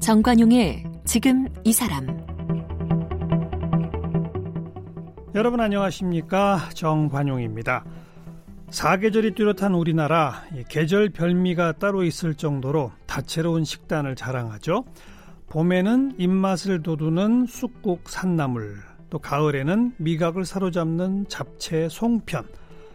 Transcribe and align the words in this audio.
정관용의 0.00 0.84
지금 1.04 1.46
이 1.62 1.72
사람 1.72 2.06
여러분 5.36 5.60
안녕하십니까 5.60 6.70
정관용입니다. 6.74 7.84
사계절이 8.70 9.34
뚜렷한 9.36 9.74
우리나라 9.74 10.42
계절 10.68 11.10
별미가 11.10 11.72
따로 11.78 12.02
있을 12.02 12.34
정도로 12.34 12.90
다채로운 13.06 13.64
식단을 13.64 14.16
자랑하죠. 14.16 14.84
봄에는 15.50 16.14
입맛을 16.16 16.80
돋우는 16.84 17.46
쑥국 17.46 18.08
산나물, 18.08 18.76
또 19.10 19.18
가을에는 19.18 19.94
미각을 19.96 20.44
사로잡는 20.44 21.26
잡채 21.26 21.88
송편, 21.90 22.46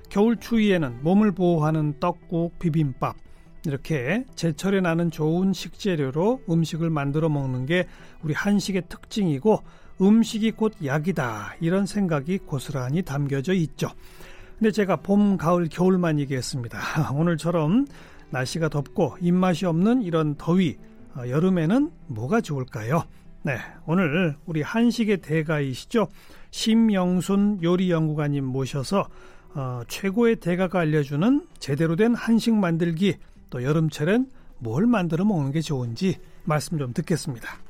겨울 0.10 0.38
추위에는 0.38 1.04
몸을 1.04 1.34
보호하는 1.34 2.00
떡국 2.00 2.58
비빔밥, 2.58 3.18
이렇게 3.66 4.24
제철에 4.36 4.80
나는 4.80 5.12
좋은 5.12 5.52
식재료로 5.52 6.44
음식을 6.50 6.90
만들어 6.90 7.28
먹는 7.28 7.66
게 7.66 7.88
우리 8.24 8.34
한식의 8.34 8.84
특징이고 8.88 9.62
음식이 10.00 10.52
곧 10.52 10.76
약이다 10.84 11.56
이런 11.60 11.86
생각이 11.86 12.38
고스란히 12.38 13.02
담겨져 13.02 13.54
있죠. 13.54 13.90
근데 14.58 14.72
제가 14.72 14.98
봄, 14.98 15.36
가을, 15.36 15.68
겨울만 15.68 16.20
얘기했습니다. 16.20 16.80
오늘처럼 17.20 17.86
날씨가 18.30 18.70
덥고 18.70 19.18
입맛이 19.20 19.66
없는 19.66 20.04
이런 20.04 20.36
더위, 20.36 20.78
어, 20.78 20.95
여름에는 21.18 21.92
뭐가 22.08 22.42
좋을까요? 22.42 23.04
네, 23.44 23.58
오늘 23.86 24.36
우리 24.46 24.62
한식의 24.62 25.18
대가이시죠. 25.18 26.08
심영순 26.52 27.60
요리연구가님 27.62 28.44
모셔서 28.44 29.08
어, 29.54 29.82
최고의 29.88 30.38
대가가 30.38 30.80
알려주는 30.80 31.48
제대로 31.60 31.96
된 31.96 32.14
한식 32.14 32.54
만들기 32.56 33.18
또 33.50 33.64
여름철엔 33.64 34.30
뭘 34.60 34.86
만들어 34.88 35.24
먹는 35.26 35.52
게 35.52 35.62
좋은지 35.62 36.18
말씀 36.44 36.78
좀 36.78 36.94
듣겠습니다. 36.94 37.65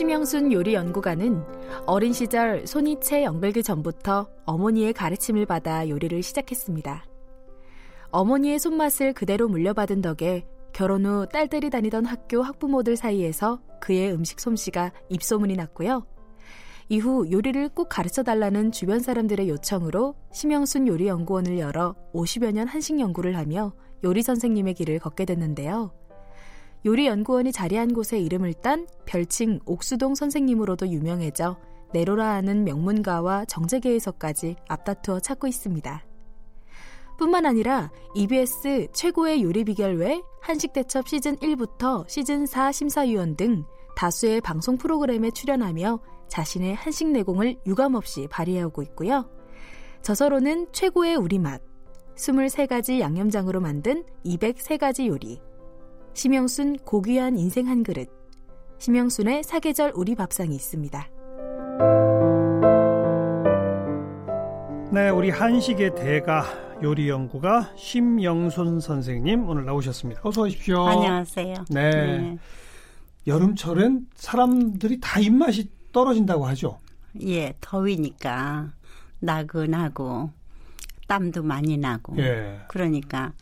심영순 0.00 0.50
요리 0.50 0.72
연구가는 0.72 1.44
어린 1.84 2.14
시절 2.14 2.66
손이 2.66 3.00
채 3.00 3.22
영벨기 3.22 3.62
전부터 3.62 4.30
어머니의 4.46 4.94
가르침을 4.94 5.44
받아 5.44 5.86
요리를 5.86 6.22
시작했습니다. 6.22 7.04
어머니의 8.10 8.58
손맛을 8.58 9.12
그대로 9.12 9.46
물려받은 9.46 10.00
덕에 10.00 10.46
결혼 10.72 11.04
후 11.04 11.26
딸들이 11.30 11.68
다니던 11.68 12.06
학교 12.06 12.40
학부모들 12.40 12.96
사이에서 12.96 13.60
그의 13.78 14.10
음식 14.14 14.40
솜씨가 14.40 14.90
입소문이 15.10 15.54
났고요. 15.56 16.06
이후 16.88 17.30
요리를 17.30 17.68
꼭 17.74 17.90
가르쳐 17.90 18.22
달라는 18.22 18.72
주변 18.72 19.00
사람들의 19.00 19.50
요청으로 19.50 20.14
심영순 20.32 20.88
요리연구원을 20.88 21.58
열어 21.58 21.94
50여 22.14 22.52
년 22.52 22.68
한식 22.68 22.98
연구를 22.98 23.36
하며 23.36 23.74
요리 24.02 24.22
선생님의 24.22 24.72
길을 24.72 24.98
걷게 24.98 25.26
됐는데요. 25.26 25.92
요리연구원이 26.84 27.52
자리한 27.52 27.92
곳에 27.92 28.18
이름을 28.18 28.54
딴 28.54 28.86
별칭 29.04 29.60
옥수동 29.66 30.14
선생님으로도 30.14 30.88
유명해져 30.88 31.58
내로라 31.92 32.34
하는 32.34 32.64
명문가와 32.64 33.44
정재계에서까지 33.46 34.56
앞다투어 34.68 35.20
찾고 35.20 35.46
있습니다. 35.46 36.04
뿐만 37.18 37.44
아니라 37.44 37.90
EBS 38.14 38.88
최고의 38.94 39.42
요리 39.42 39.64
비결 39.64 39.98
외 39.98 40.22
한식대첩 40.40 41.06
시즌 41.06 41.36
1부터 41.36 42.08
시즌 42.08 42.46
4 42.46 42.72
심사위원 42.72 43.36
등 43.36 43.64
다수의 43.94 44.40
방송 44.40 44.78
프로그램에 44.78 45.30
출연하며 45.30 46.00
자신의 46.28 46.76
한식 46.76 47.08
내공을 47.08 47.56
유감없이 47.66 48.28
발휘하고 48.30 48.80
있고요. 48.82 49.28
저서로는 50.00 50.68
최고의 50.72 51.16
우리맛, 51.16 51.60
23가지 52.16 53.00
양념장으로 53.00 53.60
만든 53.60 54.04
203가지 54.24 55.06
요리, 55.08 55.42
심영순 56.20 56.76
고귀한 56.84 57.38
인생 57.38 57.66
한 57.66 57.82
그릇, 57.82 58.10
심영순의 58.76 59.42
사계절 59.42 59.92
우리 59.94 60.14
밥상이 60.14 60.54
있습니다. 60.54 61.08
네, 64.92 65.08
우리 65.08 65.30
한식의 65.30 65.94
대가 65.94 66.44
요리 66.82 67.08
연구가 67.08 67.72
심영순 67.74 68.80
선생님 68.80 69.48
오늘 69.48 69.64
나오셨습니다. 69.64 70.20
어서 70.22 70.42
오십시오. 70.42 70.86
안녕하세요. 70.86 71.54
네. 71.70 71.90
네. 71.90 72.38
여름철엔 73.26 74.08
사람들이 74.14 75.00
다 75.00 75.20
입맛이 75.20 75.70
떨어진다고 75.90 76.44
하죠. 76.48 76.80
예, 77.22 77.54
더위니까 77.62 78.72
나근하고 79.20 80.28
땀도 81.08 81.44
많이 81.44 81.78
나고. 81.78 82.18
예. 82.18 82.60
그러니까 82.68 83.32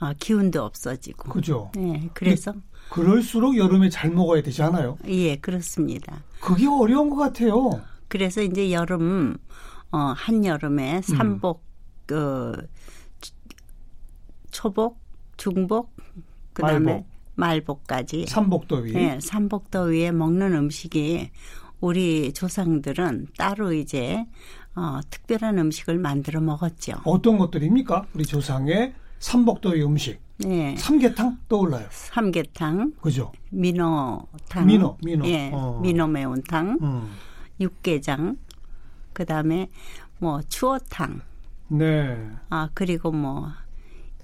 어, 0.00 0.12
기운도 0.18 0.62
없어지고. 0.62 1.28
그죠. 1.30 1.70
네, 1.74 2.08
그래서 2.14 2.54
그럴수록 2.90 3.56
여름에 3.56 3.88
잘 3.90 4.10
먹어야 4.10 4.42
되지 4.42 4.62
않아요? 4.62 4.98
예, 5.06 5.36
그렇습니다. 5.36 6.22
그게 6.40 6.66
어려운 6.66 7.10
것 7.10 7.16
같아요. 7.16 7.80
그래서 8.08 8.42
이제 8.42 8.72
여름 8.72 9.36
어, 9.92 9.98
한 10.16 10.44
여름에 10.44 10.96
음. 10.96 11.02
삼복, 11.02 11.62
음. 11.62 11.66
그, 12.06 12.66
초복, 14.50 14.98
중복, 15.36 15.94
그 16.52 16.62
다음에 16.62 17.04
말복. 17.34 17.86
까지 17.86 18.26
삼복더위. 18.26 18.92
네, 18.92 19.18
삼복더위에 19.20 20.12
먹는 20.12 20.54
음식이 20.54 21.30
우리 21.80 22.32
조상들은 22.32 23.28
따로 23.38 23.72
이제 23.72 24.26
어, 24.74 25.00
특별한 25.08 25.58
음식을 25.58 25.98
만들어 25.98 26.40
먹었죠. 26.40 27.00
어떤 27.04 27.38
것들입니까? 27.38 28.06
우리 28.14 28.24
조상의 28.24 28.94
삼복더위 29.20 29.82
음식. 29.84 30.20
네. 30.38 30.74
삼계탕 30.76 31.38
떠올라요. 31.48 31.86
삼계탕. 31.90 32.94
그죠. 33.00 33.30
민어탕. 33.50 34.66
민어, 34.66 34.96
민어. 35.04 35.26
예. 35.26 35.50
어. 35.52 35.78
민어 35.82 36.08
매운탕. 36.08 36.78
음. 36.82 37.10
육개장. 37.60 38.36
그 39.12 39.24
다음에 39.24 39.68
뭐 40.18 40.40
추어탕. 40.48 41.20
네. 41.68 42.18
아 42.48 42.68
그리고 42.74 43.12
뭐 43.12 43.48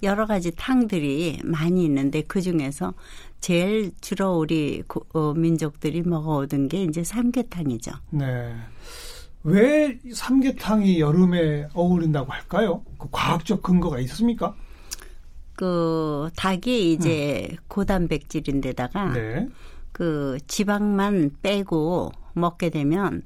여러 0.03 0.25
가지 0.25 0.51
탕들이 0.55 1.39
많이 1.43 1.85
있는데 1.85 2.21
그 2.23 2.41
중에서 2.41 2.93
제일 3.39 3.91
주로 4.01 4.37
우리 4.39 4.83
어, 5.13 5.33
민족들이 5.33 6.01
먹어오던 6.01 6.67
게 6.67 6.83
이제 6.83 7.03
삼계탕이죠. 7.03 7.91
네. 8.09 8.55
왜 9.43 9.97
삼계탕이 10.11 10.99
여름에 10.99 11.69
어울린다고 11.73 12.31
할까요? 12.31 12.83
그 12.97 13.07
과학적 13.11 13.61
근거가 13.61 13.99
있습니까? 13.99 14.55
그 15.57 16.29
닭이 16.35 16.93
이제 16.93 17.49
음. 17.51 17.57
고단백질인데다가 17.67 19.11
네. 19.13 19.49
그 19.91 20.37
지방만 20.45 21.31
빼고 21.41 22.11
먹게 22.33 22.69
되면 22.69 23.23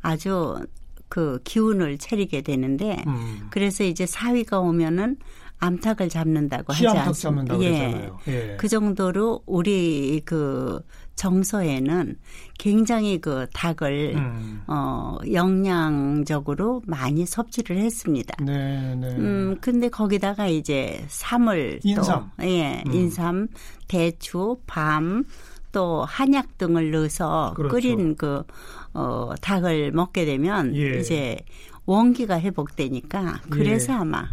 아주 0.00 0.66
그 1.10 1.38
기운을 1.44 1.98
차리게 1.98 2.40
되는데 2.40 3.04
음. 3.06 3.48
그래서 3.50 3.84
이제 3.84 4.06
사위가 4.06 4.60
오면은 4.60 5.18
암탉을 5.58 6.08
잡는다고 6.08 6.72
하지 6.72 6.88
않습니까? 6.88 7.60
예. 7.60 8.10
예. 8.28 8.56
그 8.58 8.66
정도로 8.66 9.42
우리 9.44 10.22
그 10.24 10.82
정서에는 11.16 12.16
굉장히 12.58 13.20
그 13.20 13.46
닭을 13.52 14.14
음. 14.16 14.62
어 14.66 15.18
영양적으로 15.32 16.82
많이 16.86 17.24
섭취를 17.26 17.78
했습니다. 17.78 18.34
네, 18.44 18.94
네. 18.96 19.08
음 19.16 19.56
근데 19.60 19.88
거기다가 19.88 20.46
이제 20.46 21.04
삼을 21.08 21.80
인삼. 21.82 22.30
또 22.38 22.44
예, 22.44 22.82
음. 22.86 22.92
인삼, 22.92 23.48
대추, 23.88 24.58
밤, 24.66 25.24
또 25.72 26.04
한약 26.04 26.56
등을 26.56 26.92
넣어서 26.92 27.52
그렇죠. 27.56 27.74
끓인 27.74 28.16
그, 28.16 28.44
어, 28.94 29.32
닭을 29.40 29.90
먹게 29.90 30.24
되면 30.24 30.74
예. 30.76 31.00
이제 31.00 31.36
원기가 31.84 32.40
회복되니까 32.40 33.40
그래서 33.50 33.92
예. 33.92 33.96
아마, 33.96 34.24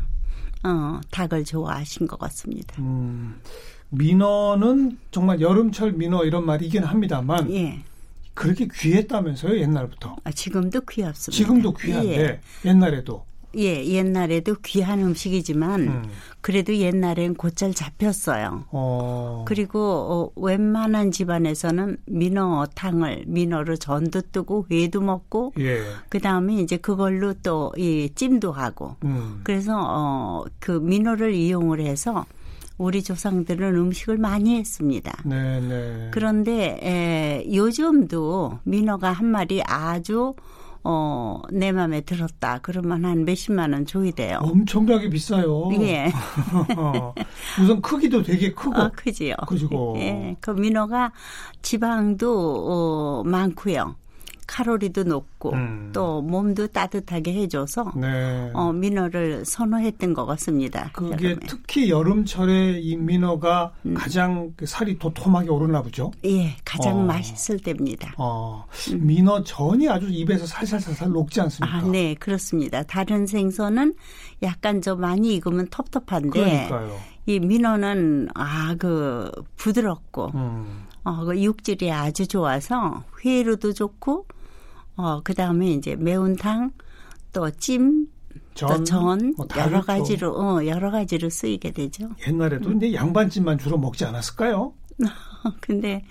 어, 0.64 1.02
닭을 1.10 1.44
좋아하신 1.44 2.06
것 2.08 2.20
같습니다. 2.20 2.80
음, 2.80 3.42
민어는 3.92 4.98
정말 5.12 5.40
여름철 5.40 5.94
민어 5.94 6.26
이런 6.26 6.46
말이긴 6.46 6.84
합니다만. 6.84 7.52
예. 7.52 7.80
그렇게 8.34 8.68
귀했다면서요, 8.74 9.60
옛날부터? 9.60 10.16
아, 10.24 10.32
지금도 10.32 10.82
귀합습니다. 10.90 11.38
지금도 11.38 11.74
귀한데, 11.74 12.42
예. 12.66 12.70
옛날에도. 12.70 13.26
예, 13.58 13.86
옛날에도 13.86 14.56
귀한 14.64 15.02
음식이지만 15.02 15.82
음. 15.82 16.04
그래도 16.40 16.74
옛날엔 16.74 17.36
곧잘 17.36 17.74
잡혔어요. 17.74 18.64
어. 18.72 19.44
그리고 19.46 20.32
어, 20.36 20.42
웬만한 20.42 21.12
집안에서는 21.12 21.98
민어탕을 22.06 23.26
민어로 23.28 23.76
전도 23.76 24.22
뜨고 24.32 24.68
회도 24.72 25.02
먹고 25.02 25.54
예. 25.60 25.82
그다음에 26.08 26.56
이제 26.56 26.78
그걸로 26.78 27.34
또이 27.34 28.12
찜도 28.16 28.54
하고 28.54 28.96
음. 29.04 29.42
그래서 29.44 29.78
어, 29.78 30.46
그 30.60 30.72
민어를 30.72 31.34
이용을 31.34 31.82
해서 31.82 32.26
우리 32.82 33.04
조상들은 33.04 33.76
음식을 33.76 34.18
많이 34.18 34.58
했습니다. 34.58 35.14
네네. 35.24 35.68
네. 35.68 36.10
그런데 36.12 36.80
에, 36.82 37.54
요즘도 37.54 38.60
민어가 38.64 39.12
한 39.12 39.28
마리 39.28 39.62
아주 39.64 40.34
어, 40.84 41.42
내 41.52 41.72
마음에 41.72 42.02
들었다. 42.02 42.58
그러면 42.64 43.06
한 43.06 43.24
몇십만 43.24 43.74
원 43.74 43.86
줘야 43.86 44.10
돼요. 44.12 44.40
엄청나게 44.42 45.12
비싸요. 45.12 45.70
예. 45.82 46.12
우선 47.62 47.84
크기도 47.84 48.24
되게 48.24 48.52
크고. 48.52 48.76
어, 48.76 48.92
크지요. 48.96 49.36
그지고. 49.48 49.96
예. 50.00 50.36
그 50.42 50.50
민어가 50.50 51.12
지방도 51.62 52.66
어, 52.68 53.24
많고요. 53.26 53.96
칼로리도 54.52 55.04
높고 55.06 55.54
음. 55.54 55.92
또 55.94 56.22
몸도 56.22 56.68
따뜻하게 56.68 57.34
해줘서 57.34 57.94
네. 57.96 58.52
어, 58.54 58.74
민어를 58.74 59.46
선호했던 59.46 60.14
것 60.14 60.26
같습니다. 60.26 60.90
그게 60.92 61.30
여름에. 61.30 61.36
특히 61.48 61.90
여름철에 61.90 62.82
이 62.82 62.98
민어가 62.98 63.72
음. 63.86 63.94
가장 63.94 64.52
그 64.58 64.66
살이 64.66 65.00
도톰하게 65.00 65.50
오르나 65.50 65.82
보죠? 65.82 66.12
예, 66.26 66.58
가장 66.66 67.00
어. 67.00 67.04
맛있을 67.06 67.60
때입니다. 67.60 68.14
어. 68.18 68.66
음. 68.92 69.08
민어 69.08 69.44
전이 69.46 69.88
아주 69.88 70.08
입에서 70.10 70.46
살살살살 70.46 71.10
녹지 71.12 71.40
않습니까? 71.40 71.78
아, 71.78 71.82
네, 71.84 72.14
그렇습니다. 72.16 72.84
다른 72.84 73.26
생선은 73.26 73.96
약간 74.44 74.82
좀 74.82 75.00
많이 75.00 75.36
익으면 75.36 75.68
텁텁한데 75.72 76.30
그러니까요. 76.30 77.00
이 77.26 77.40
민어는 77.40 78.30
아 78.36 78.76
그 78.78 79.32
부드럽고 79.56 80.32
음. 80.34 80.86
어, 81.04 81.24
그 81.24 81.42
육질이 81.42 81.92
아주 81.92 82.28
좋아서 82.28 83.04
회로도 83.24 83.74
좋고 83.74 84.26
어, 85.02 85.22
그 85.24 85.34
다음에 85.34 85.72
이제 85.72 85.96
매운탕, 85.96 86.72
또 87.34 87.50
찜, 87.52 88.08
전, 88.54 88.70
또 88.78 88.84
전, 88.84 89.34
뭐 89.38 89.48
여러 89.58 89.82
가지로, 89.82 90.32
어, 90.38 90.66
여러 90.66 90.92
가지로 90.92 91.30
쓰이게 91.30 91.72
되죠. 91.72 92.10
옛날에도 92.28 92.70
음. 92.70 92.74
근데 92.74 92.94
양반찜만 92.94 93.58
주로 93.58 93.78
먹지 93.78 94.06
않았을까요? 94.06 94.74
근데, 95.60 96.04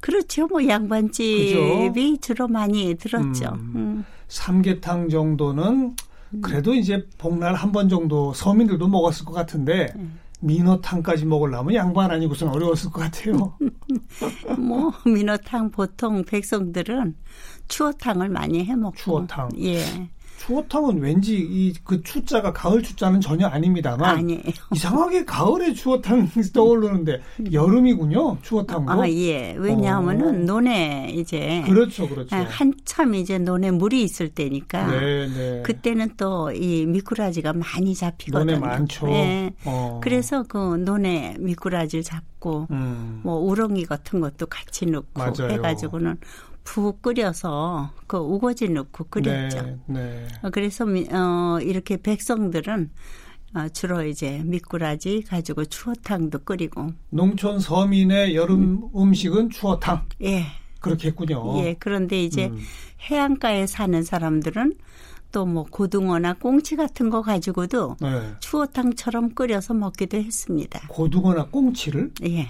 그렇죠. 0.00 0.46
뭐 0.46 0.66
양반집이 0.66 1.92
그죠? 1.92 2.20
주로 2.20 2.48
많이 2.48 2.94
들었죠. 2.94 3.50
음, 3.54 3.72
음. 3.74 4.04
삼계탕 4.28 5.08
정도는 5.10 5.96
음. 6.32 6.40
그래도 6.40 6.74
이제 6.74 7.06
복날 7.18 7.54
한 7.54 7.72
번 7.72 7.88
정도 7.88 8.32
서민들도 8.32 8.88
먹었을 8.88 9.24
것 9.26 9.32
같은데, 9.32 9.92
음. 9.96 10.18
민어탕까지 10.42 11.26
먹으려면 11.26 11.74
양반 11.74 12.10
아니고서는 12.10 12.54
어려웠을 12.54 12.90
것 12.90 13.00
같아요. 13.00 13.58
뭐 14.58 14.90
민어탕 15.04 15.70
보통 15.70 16.24
백성들은 16.24 17.14
추어탕을 17.70 18.28
많이 18.28 18.64
해 18.66 18.76
먹고. 18.76 18.96
추어탕. 18.96 19.48
예. 19.62 19.82
추어탕은 20.40 21.00
왠지 21.02 21.36
이 21.38 21.74
그 21.84 22.02
추자가 22.02 22.50
가을 22.50 22.82
추자는 22.82 23.20
전혀 23.20 23.46
아닙니다만 23.46 24.16
아니에요. 24.16 24.40
이상하게 24.74 25.26
가을에 25.26 25.74
추어탕 25.74 26.28
떠오르는데 26.54 27.20
여름이군요 27.52 28.38
추어탕도. 28.40 28.90
아 28.90 29.06
예. 29.10 29.54
왜냐하면은 29.58 30.26
어. 30.28 30.32
논에 30.54 31.10
이제 31.14 31.62
그렇죠, 31.66 32.08
그렇죠. 32.08 32.34
한참 32.36 33.14
이제 33.14 33.36
논에 33.36 33.70
물이 33.70 34.02
있을 34.02 34.30
때니까 34.30 34.86
네, 34.86 35.28
네. 35.28 35.62
그때는 35.62 36.16
또 36.16 36.50
이 36.54 36.86
미꾸라지가 36.86 37.52
많이 37.52 37.94
잡히거든요. 37.94 38.56
논에 38.56 38.66
많죠. 38.66 39.08
예. 39.10 39.52
어. 39.66 40.00
그래서 40.02 40.42
그 40.48 40.56
논에 40.76 41.36
미꾸라지를 41.38 42.02
잡고 42.02 42.66
음. 42.70 43.20
뭐 43.22 43.36
우렁이 43.36 43.84
같은 43.84 44.20
것도 44.20 44.46
같이 44.46 44.86
넣고 44.86 45.06
맞아요. 45.14 45.52
해가지고는 45.52 46.16
푹 46.70 47.02
끓여서 47.02 47.90
그 48.06 48.16
우거지 48.16 48.68
넣고 48.68 49.04
끓였죠. 49.10 49.62
네, 49.62 49.78
네. 49.86 50.26
어, 50.42 50.50
그래서 50.50 50.84
어 50.84 51.58
이렇게 51.60 51.96
백성들은 51.96 52.90
어, 53.56 53.68
주로 53.70 54.04
이제 54.04 54.40
미꾸라지 54.44 55.24
가지고 55.28 55.64
추어탕도 55.64 56.44
끓이고. 56.44 56.92
농촌 57.10 57.58
서민의 57.58 58.36
여름 58.36 58.88
음. 58.94 59.14
식은 59.14 59.50
추어탕. 59.50 60.06
예. 60.22 60.44
그렇게 60.78 61.08
했군요. 61.08 61.58
예. 61.58 61.74
그런데 61.76 62.22
이제 62.22 62.46
음. 62.46 62.58
해안가에 63.00 63.66
사는 63.66 64.00
사람들은 64.04 64.76
또 65.32 65.44
뭐 65.46 65.64
고등어나 65.64 66.34
꽁치 66.34 66.76
같은 66.76 67.10
거 67.10 67.22
가지고도 67.22 67.96
네. 68.00 68.32
추어탕처럼 68.40 69.34
끓여서 69.34 69.74
먹기도 69.74 70.18
했습니다. 70.18 70.80
고등어나 70.88 71.46
꽁치를? 71.46 72.12
예. 72.24 72.46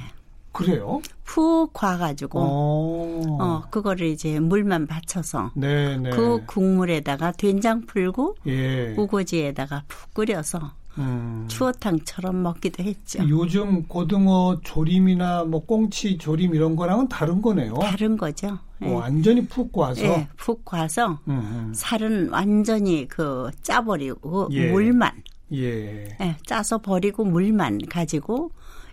그래요? 0.53 1.01
푹 1.25 1.73
과가지고 1.73 2.41
어. 2.41 3.37
어 3.41 3.63
그거를 3.71 4.09
이제 4.09 4.41
물만 4.41 4.87
받쳐서 4.87 5.53
네네. 5.55 5.97
네. 5.99 6.11
그 6.11 6.45
국물에다가 6.47 7.33
된장 7.33 7.87
풀고 7.87 8.37
예. 8.47 8.95
우거지에다가 8.97 9.85
푹 9.87 10.15
끓여서 10.15 10.73
음. 10.99 11.47
추어탕처럼 11.49 12.43
먹기도 12.43 12.83
했죠. 12.83 13.23
요즘 13.29 13.85
고등어 13.85 14.59
조림이나 14.63 15.45
뭐 15.45 15.65
꽁치 15.65 16.19
조림 16.19 16.55
이런 16.55 16.77
거랑은 16.77 17.09
다른 17.09 17.41
거네요. 17.41 17.75
다른 17.75 18.17
거죠. 18.17 18.59
네. 18.79 18.93
완전히 18.93 19.47
푹 19.47 19.73
과서. 19.73 20.03
네, 20.03 20.29
푹 20.37 20.65
과서 20.65 21.21
음음. 21.29 21.73
살은 21.75 22.31
완전히 22.31 23.07
그 23.09 23.51
짜버리고 23.63 24.49
예. 24.53 24.71
물만. 24.71 25.23
예. 25.53 26.17
네, 26.19 26.37
짜서 26.47 26.79
버리고 26.79 27.25
물만 27.25 27.79
가지고 27.89 28.51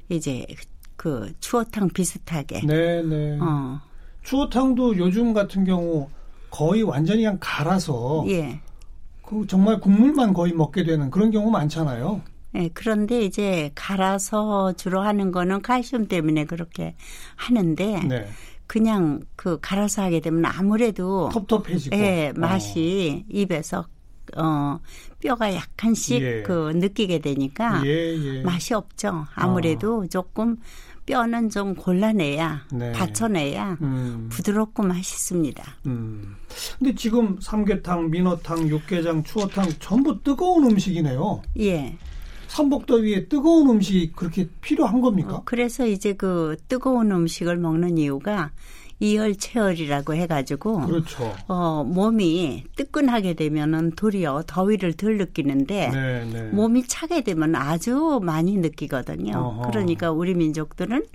이제 0.10 0.46
그 0.98 1.32
추어탕 1.40 1.90
비슷하게. 1.90 2.62
네, 2.66 3.02
네. 3.04 3.38
어. 3.40 3.80
추어탕도 4.24 4.98
요즘 4.98 5.32
같은 5.34 5.64
경우 5.64 6.10
거의 6.50 6.84
완전히 6.84 7.22
그냥 7.22 7.38
갈아서 7.40 8.26
예. 8.28 8.60
그 9.22 9.46
정말 9.48 9.80
국물만 9.80 10.34
거의 10.34 10.54
먹게 10.54 10.84
되는 10.84 11.10
그런 11.10 11.32
경우 11.32 11.50
많잖아요. 11.52 12.22
네, 12.52 12.70
그런데 12.74 13.22
이제 13.24 13.72
갈아서 13.76 14.74
주로 14.74 15.02
하는 15.02 15.32
거는 15.32 15.62
칼슘 15.62 16.08
때문에 16.08 16.46
그렇게 16.46 16.96
하는데 17.36 18.02
네. 18.04 18.28
그냥 18.66 19.22
그 19.36 19.60
갈아서 19.62 20.02
하게 20.02 20.20
되면 20.20 20.44
아무래도 20.46 21.30
텁텁해지고 21.32 21.96
예, 21.96 22.34
맛이 22.36 23.24
어. 23.24 23.26
입에서 23.30 23.86
어 24.36 24.80
뼈가 25.20 25.54
약간씩 25.54 26.22
예. 26.22 26.44
그 26.44 26.72
느끼게 26.76 27.20
되니까 27.20 27.82
예, 27.86 28.16
예. 28.16 28.42
맛이 28.42 28.74
없죠. 28.74 29.26
아무래도 29.36 30.02
어. 30.02 30.08
조금 30.08 30.58
뼈는 31.06 31.50
좀 31.50 31.74
골라내야 31.74 32.66
네. 32.74 32.92
받쳐내야 32.92 33.78
음. 33.82 34.28
부드럽고 34.30 34.84
맛있습니다. 34.84 35.64
음. 35.86 36.36
근데 36.78 36.94
지금 36.96 37.38
삼계탕, 37.40 38.12
민어탕, 38.12 38.68
육개장, 38.68 39.24
추어탕 39.24 39.70
전부 39.80 40.22
뜨거운 40.22 40.66
음식이네요. 40.66 41.42
예. 41.62 41.98
삼복더위에 42.48 43.28
뜨거운 43.28 43.70
음식이 43.70 44.14
그렇게 44.16 44.48
필요한 44.62 45.02
겁니까? 45.02 45.36
어, 45.36 45.42
그래서 45.46 45.86
이제 45.86 46.14
그 46.14 46.56
뜨거운 46.68 47.12
음식을 47.12 47.58
먹는 47.58 47.98
이유가 47.98 48.52
이열체열이라고 49.00 50.14
해가지고 50.16 50.82
그렇죠. 50.88 51.36
어 51.48 51.84
몸이 51.84 52.64
뜨끈하게 52.76 53.36
되면은 53.36 53.92
도리어 53.92 54.44
더위를 54.48 54.94
덜 54.94 55.18
느끼는데 55.18 55.90
네, 55.90 56.26
네. 56.26 56.44
몸이 56.50 56.88
차게 56.88 57.22
되면 57.22 57.56
아주 57.56 58.20
많이 58.24 58.58
느끼거든요. 58.58 59.38
어허. 59.38 59.70
그러니까 59.70 60.12
우리 60.12 60.34
민족들은 60.34 61.06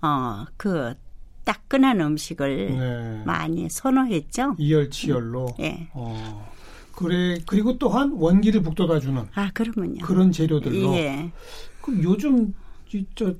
어그 0.00 0.94
따끈한 1.44 2.00
음식을 2.00 2.66
네. 2.78 3.22
많이 3.24 3.68
선호했죠. 3.68 4.54
이열치열로. 4.58 5.48
예. 5.60 5.62
네. 5.62 5.90
어. 5.94 6.52
그래 6.92 7.38
그리고 7.46 7.76
또한 7.78 8.12
원기를 8.12 8.62
북돋아주는. 8.62 9.22
아 9.34 9.50
그러면요. 9.52 10.04
그런 10.04 10.32
재료들로. 10.32 10.94
예. 10.94 11.30
그럼 11.82 12.02
요즘 12.02 12.54
저 13.14 13.34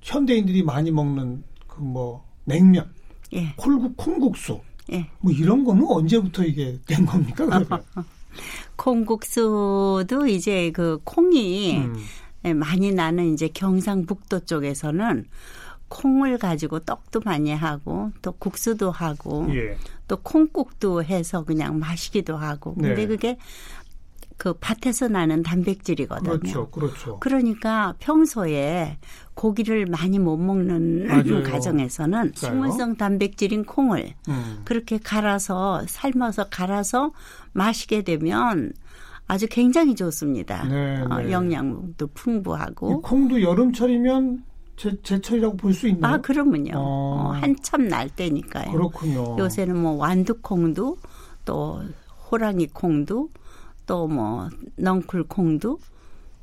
현대인들이 0.00 0.62
많이 0.62 0.90
먹는 0.90 1.44
그 1.66 1.82
뭐 1.82 2.24
냉면. 2.44 2.90
예. 3.36 3.52
콜국 3.56 3.96
콩국수. 3.96 4.60
예. 4.92 5.08
뭐 5.20 5.32
이런 5.32 5.64
거는 5.64 5.84
언제부터 5.86 6.44
이게 6.44 6.78
된 6.86 7.04
겁니까? 7.06 7.46
콩국수도 8.76 10.26
이제 10.28 10.70
그 10.72 11.00
콩이 11.04 11.78
음. 11.78 11.96
예, 12.44 12.52
많이 12.52 12.92
나는 12.92 13.32
이제 13.32 13.48
경상북도 13.48 14.44
쪽에서는 14.44 15.26
콩을 15.88 16.38
가지고 16.38 16.80
떡도 16.80 17.20
많이 17.24 17.52
하고 17.52 18.12
또 18.22 18.32
국수도 18.32 18.90
하고 18.90 19.46
예. 19.50 19.76
또 20.08 20.16
콩국도 20.16 21.04
해서 21.04 21.44
그냥 21.44 21.78
마시기도 21.78 22.36
하고 22.36 22.74
근데 22.74 22.94
네. 22.94 23.06
그게 23.06 23.38
그 24.36 24.52
밭에서 24.60 25.08
나는 25.08 25.42
단백질이거든요. 25.42 26.38
그렇죠, 26.38 26.70
그렇죠. 26.70 27.18
그러니까 27.20 27.94
평소에 28.00 28.98
고기를 29.36 29.86
많이 29.86 30.18
못 30.18 30.36
먹는 30.38 31.06
맞아요. 31.06 31.42
가정에서는 31.44 32.32
식물성 32.34 32.96
단백질인 32.96 33.64
콩을 33.64 34.14
음. 34.28 34.62
그렇게 34.64 34.98
갈아서 34.98 35.82
삶아서 35.86 36.48
갈아서 36.48 37.12
마시게 37.52 38.02
되면 38.02 38.72
아주 39.28 39.46
굉장히 39.48 39.94
좋습니다. 39.94 40.64
네, 40.64 41.02
어, 41.10 41.18
네. 41.20 41.30
영양도 41.32 42.06
풍부하고. 42.14 43.02
콩도 43.02 43.42
여름철이면 43.42 44.42
제, 44.76 44.96
제철이라고 45.02 45.56
볼 45.56 45.74
수 45.74 45.86
있나요? 45.88 46.14
아, 46.14 46.16
그러면요. 46.18 46.72
어. 46.76 46.80
어, 46.80 47.32
한참 47.32 47.88
날 47.88 48.08
때니까요. 48.08 48.72
그렇군요. 48.72 49.36
요새는 49.38 49.76
뭐 49.76 49.92
완두콩도 49.92 50.96
또 51.44 51.82
호랑이 52.30 52.68
콩도 52.68 53.28
또 53.86 54.06
뭐 54.08 54.48
넝쿨 54.76 55.24
콩도 55.24 55.78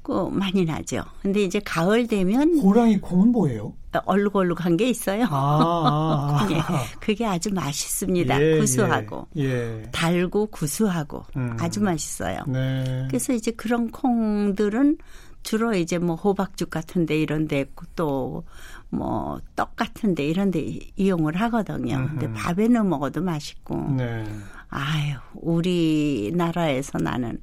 그 0.03 0.29
많이 0.29 0.65
나죠. 0.65 1.03
근데 1.21 1.43
이제 1.43 1.59
가을 1.59 2.07
되면 2.07 2.59
호랑이 2.59 2.99
콩은 2.99 3.31
뭐예요? 3.31 3.73
얼룩얼룩한 4.05 4.75
게 4.75 4.89
있어요. 4.89 5.25
아, 5.29 6.39
그게, 6.41 6.55
그게 6.99 7.25
아주 7.25 7.53
맛있습니다. 7.53 8.41
예, 8.41 8.57
구수하고 8.57 9.27
예, 9.37 9.43
예. 9.43 9.89
달고 9.91 10.47
구수하고 10.47 11.23
음. 11.37 11.55
아주 11.59 11.81
맛있어요. 11.81 12.39
네. 12.47 13.05
그래서 13.07 13.33
이제 13.33 13.51
그런 13.51 13.91
콩들은 13.91 14.97
주로 15.43 15.73
이제 15.73 15.99
뭐 15.99 16.15
호박죽 16.15 16.69
같은데 16.69 17.17
이런데 17.17 17.65
또뭐 17.95 19.39
떡 19.55 19.75
같은데 19.75 20.25
이런데 20.25 20.79
이용을 20.95 21.39
하거든요. 21.41 21.95
음흠. 21.95 22.09
근데 22.09 22.33
밥에 22.33 22.67
넣어 22.67 22.83
먹어도 22.83 23.21
맛있고. 23.21 23.91
네. 23.95 24.25
아유 24.69 25.15
우리나라에서 25.35 26.97
나는 26.97 27.39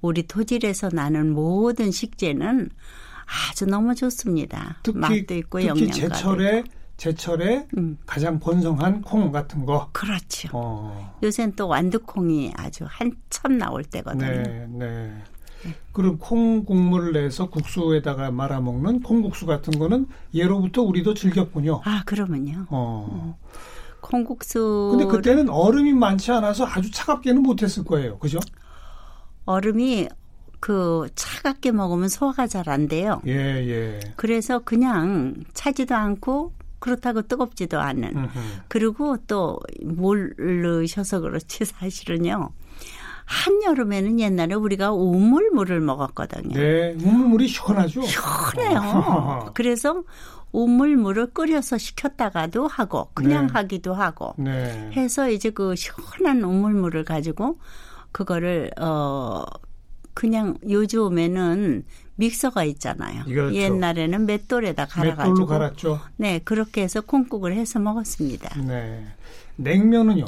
우리 0.00 0.26
토질에서 0.26 0.90
나는 0.92 1.32
모든 1.32 1.90
식재는 1.90 2.70
아주 3.50 3.66
너무 3.66 3.94
좋습니다. 3.94 4.78
특히, 4.82 4.98
맛도 4.98 5.34
있고 5.34 5.64
영양가 5.64 5.92
제철에 5.92 6.64
제철에 6.96 7.66
음. 7.78 7.96
가장 8.04 8.38
번성한 8.38 9.00
콩 9.02 9.32
같은 9.32 9.64
거. 9.64 9.88
그렇죠. 9.92 10.50
어. 10.52 11.16
요새는 11.22 11.54
또 11.56 11.66
완두콩이 11.66 12.52
아주 12.56 12.84
한참 12.86 13.56
나올 13.56 13.84
때거든요. 13.84 14.26
네, 14.26 14.66
네. 14.68 15.22
그럼 15.92 16.18
콩 16.18 16.64
국물을 16.64 17.12
내서 17.12 17.48
국수에다가 17.48 18.30
말아 18.30 18.60
먹는 18.60 19.00
콩국수 19.00 19.46
같은 19.46 19.78
거는 19.78 20.06
예로부터 20.34 20.82
우리도 20.82 21.14
즐겼군요. 21.14 21.80
아, 21.84 22.02
그러면요. 22.04 22.66
어. 22.68 23.08
음. 23.12 23.60
콩국수. 24.00 24.88
근데 24.90 25.06
그때는 25.06 25.48
얼음이 25.48 25.92
많지 25.92 26.32
않아서 26.32 26.66
아주 26.66 26.90
차갑게는 26.90 27.42
못했을 27.42 27.84
거예요. 27.84 28.18
그죠? 28.18 28.38
얼음이 29.50 30.08
그 30.60 31.08
차갑게 31.14 31.72
먹으면 31.72 32.08
소화가 32.08 32.46
잘 32.46 32.68
안 32.68 32.86
돼요. 32.86 33.20
예, 33.26 33.32
예. 33.32 34.00
그래서 34.16 34.58
그냥 34.60 35.34
차지도 35.54 35.94
않고 35.94 36.52
그렇다고 36.78 37.22
뜨겁지도 37.22 37.80
않은. 37.80 38.16
음흠. 38.16 38.38
그리고 38.68 39.16
또 39.26 39.58
모르셔서 39.82 41.20
그렇지 41.20 41.64
사실은요. 41.64 42.50
한여름에는 43.24 44.18
옛날에 44.20 44.54
우리가 44.54 44.92
우물물을 44.92 45.80
먹었거든요. 45.80 46.54
네, 46.54 46.96
우물물이 47.02 47.46
시원하죠. 47.48 48.02
시원해요. 48.02 49.50
그래서 49.54 50.02
우물물을 50.52 51.32
끓여서 51.32 51.78
식혔다가도 51.78 52.66
하고 52.66 53.08
그냥 53.14 53.46
네. 53.46 53.52
하기도 53.52 53.94
하고 53.94 54.34
네. 54.36 54.90
해서 54.96 55.30
이제 55.30 55.50
그 55.50 55.76
시원한 55.76 56.42
우물물을 56.42 57.04
가지고 57.04 57.58
그거를 58.12 58.70
어 58.78 59.44
그냥 60.14 60.56
요즘에는 60.68 61.84
믹서가 62.16 62.64
있잖아요. 62.64 63.24
그렇죠. 63.24 63.54
옛날에는 63.56 64.26
맷돌에다 64.26 64.86
갈아가지고 64.86 65.46
갈았죠. 65.46 66.00
네 66.16 66.40
그렇게 66.44 66.82
해서 66.82 67.00
콩국을 67.00 67.54
해서 67.54 67.78
먹었습니다. 67.78 68.60
네 68.62 69.06
냉면은요? 69.56 70.26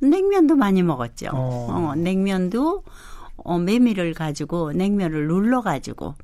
냉면도 0.00 0.56
많이 0.56 0.82
먹었죠. 0.82 1.30
어. 1.32 1.66
어 1.70 1.94
냉면도 1.94 2.84
어, 3.36 3.58
메밀을 3.58 4.14
가지고 4.14 4.72
냉면을 4.72 5.26
눌러 5.26 5.62
가지고 5.62 6.14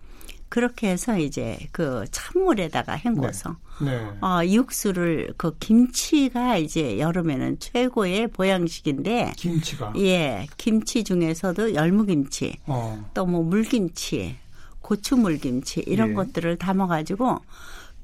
그렇게 0.55 0.89
해서 0.89 1.19
이제 1.19 1.59
그 1.73 2.05
찬물에다가 2.13 2.93
헹궈서 2.93 3.57
네. 3.83 3.91
네. 3.91 4.19
어, 4.21 4.41
육수를 4.47 5.35
그 5.37 5.59
김치가 5.59 6.57
이제 6.59 7.01
여름에는 7.01 7.59
최고의 7.59 8.29
보양식인데 8.29 9.33
김치가 9.37 9.93
예 9.97 10.47
김치 10.57 11.03
중에서도 11.03 11.75
열무김치 11.75 12.61
어. 12.67 13.05
또뭐 13.15 13.43
물김치 13.43 14.37
고추물김치 14.81 15.87
이런 15.89 16.11
예. 16.11 16.15
것들을 16.15 16.57
담아가지고 16.57 17.41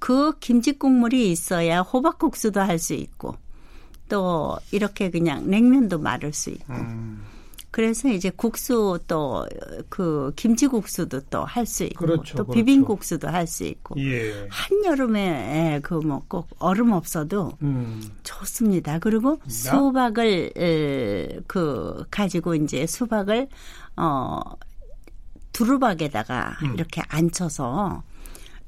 그 0.00 0.36
김치 0.40 0.72
국물이 0.72 1.30
있어야 1.30 1.82
호박국수도 1.82 2.60
할 2.60 2.80
수 2.80 2.94
있고 2.94 3.36
또 4.08 4.58
이렇게 4.72 5.08
그냥 5.08 5.48
냉면도 5.48 6.00
마를 6.00 6.32
수 6.32 6.50
있고 6.50 6.72
음. 6.72 7.22
그래서 7.70 8.08
이제 8.08 8.30
국수 8.30 8.98
또 9.06 9.46
그 9.88 10.32
김치국수도 10.36 11.20
또 11.30 11.44
할 11.44 11.66
수 11.66 11.84
있고 11.84 12.04
그렇죠, 12.06 12.36
또 12.38 12.44
그렇죠. 12.44 12.52
비빔국수도 12.52 13.28
할수 13.28 13.64
있고 13.64 13.94
예. 13.98 14.46
한 14.50 14.84
여름에 14.84 15.80
그 15.82 15.94
뭐 16.02 16.22
꼭 16.28 16.48
얼음 16.58 16.92
없어도 16.92 17.52
음. 17.62 18.02
좋습니다. 18.22 18.98
그리고 18.98 19.36
나? 19.38 19.48
수박을 19.48 20.52
에, 20.56 21.40
그 21.46 22.04
가지고 22.10 22.54
이제 22.54 22.86
수박을 22.86 23.48
어 23.96 24.40
두루박에다가 25.52 26.56
음. 26.62 26.74
이렇게 26.74 27.02
앉혀서 27.08 28.02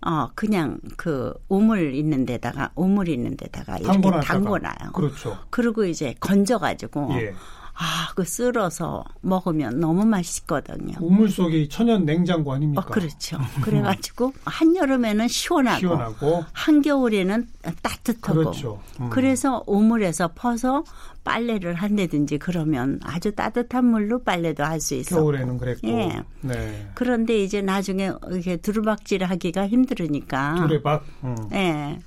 어 0.04 0.28
그냥 0.34 0.78
그 0.96 1.32
우물 1.48 1.94
있는 1.94 2.26
데다가 2.26 2.70
우물 2.74 3.08
있는 3.08 3.36
데다가 3.36 3.78
이렇게 3.78 4.10
담궈놔요. 4.10 4.92
그렇죠. 4.94 5.38
그리고 5.50 5.84
이제 5.84 6.14
건져 6.20 6.58
가지고 6.58 7.08
예. 7.14 7.34
아, 7.74 8.12
그 8.14 8.24
쓸어서 8.24 9.04
먹으면 9.22 9.80
너무 9.80 10.04
맛있거든요. 10.04 10.94
우물 11.00 11.30
속이 11.30 11.68
천연 11.68 12.04
냉장고 12.04 12.52
아닙니까? 12.52 12.82
어, 12.86 12.90
그렇죠. 12.90 13.38
그래가지고 13.62 14.32
한여름에는 14.44 15.26
시원하고, 15.28 15.78
시원하고, 15.80 16.44
한겨울에는 16.52 17.48
따뜻하고 17.82 18.38
그렇죠. 18.38 18.80
음. 19.00 19.08
그래서 19.10 19.62
우물에서 19.66 20.32
퍼서 20.34 20.84
빨래를 21.24 21.74
한다든지 21.74 22.38
그러면 22.38 22.98
아주 23.04 23.32
따뜻한 23.32 23.84
물로 23.86 24.22
빨래도 24.22 24.64
할 24.64 24.80
수 24.80 24.94
있어. 24.94 25.16
겨울에는 25.16 25.58
그랬고. 25.58 25.86
예. 25.88 26.22
네. 26.40 26.88
그런데 26.94 27.38
이제 27.38 27.62
나중에 27.62 28.10
이렇게 28.30 28.56
두루박질 28.56 29.22
하기가 29.24 29.68
힘들으니까. 29.68 30.56
두레박. 30.56 31.04
음. 31.24 31.36
예. 31.52 31.98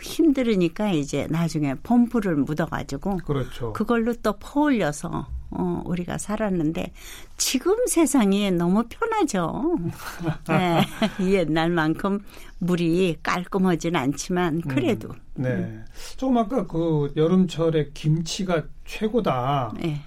힘들으니까 0.00 0.92
이제 0.92 1.26
나중에 1.30 1.74
펌프를 1.82 2.36
묻어가지고 2.36 3.18
그렇죠. 3.18 3.72
그걸로 3.72 4.14
또 4.22 4.34
퍼올려서 4.38 5.26
어, 5.50 5.82
우리가 5.84 6.18
살았는데 6.18 6.92
지금 7.36 7.86
세상이 7.86 8.50
너무 8.50 8.84
편하죠. 8.88 9.76
네, 10.48 10.80
옛날만큼 11.20 12.20
물이 12.58 13.18
깔끔하진 13.22 13.96
않지만 13.96 14.60
그래도. 14.62 15.08
음, 15.10 15.42
네. 15.42 15.84
조금 16.16 16.38
아까 16.38 16.66
그 16.66 17.12
여름철에 17.16 17.90
김치가 17.94 18.64
최고다. 18.84 19.74
네. 19.80 20.00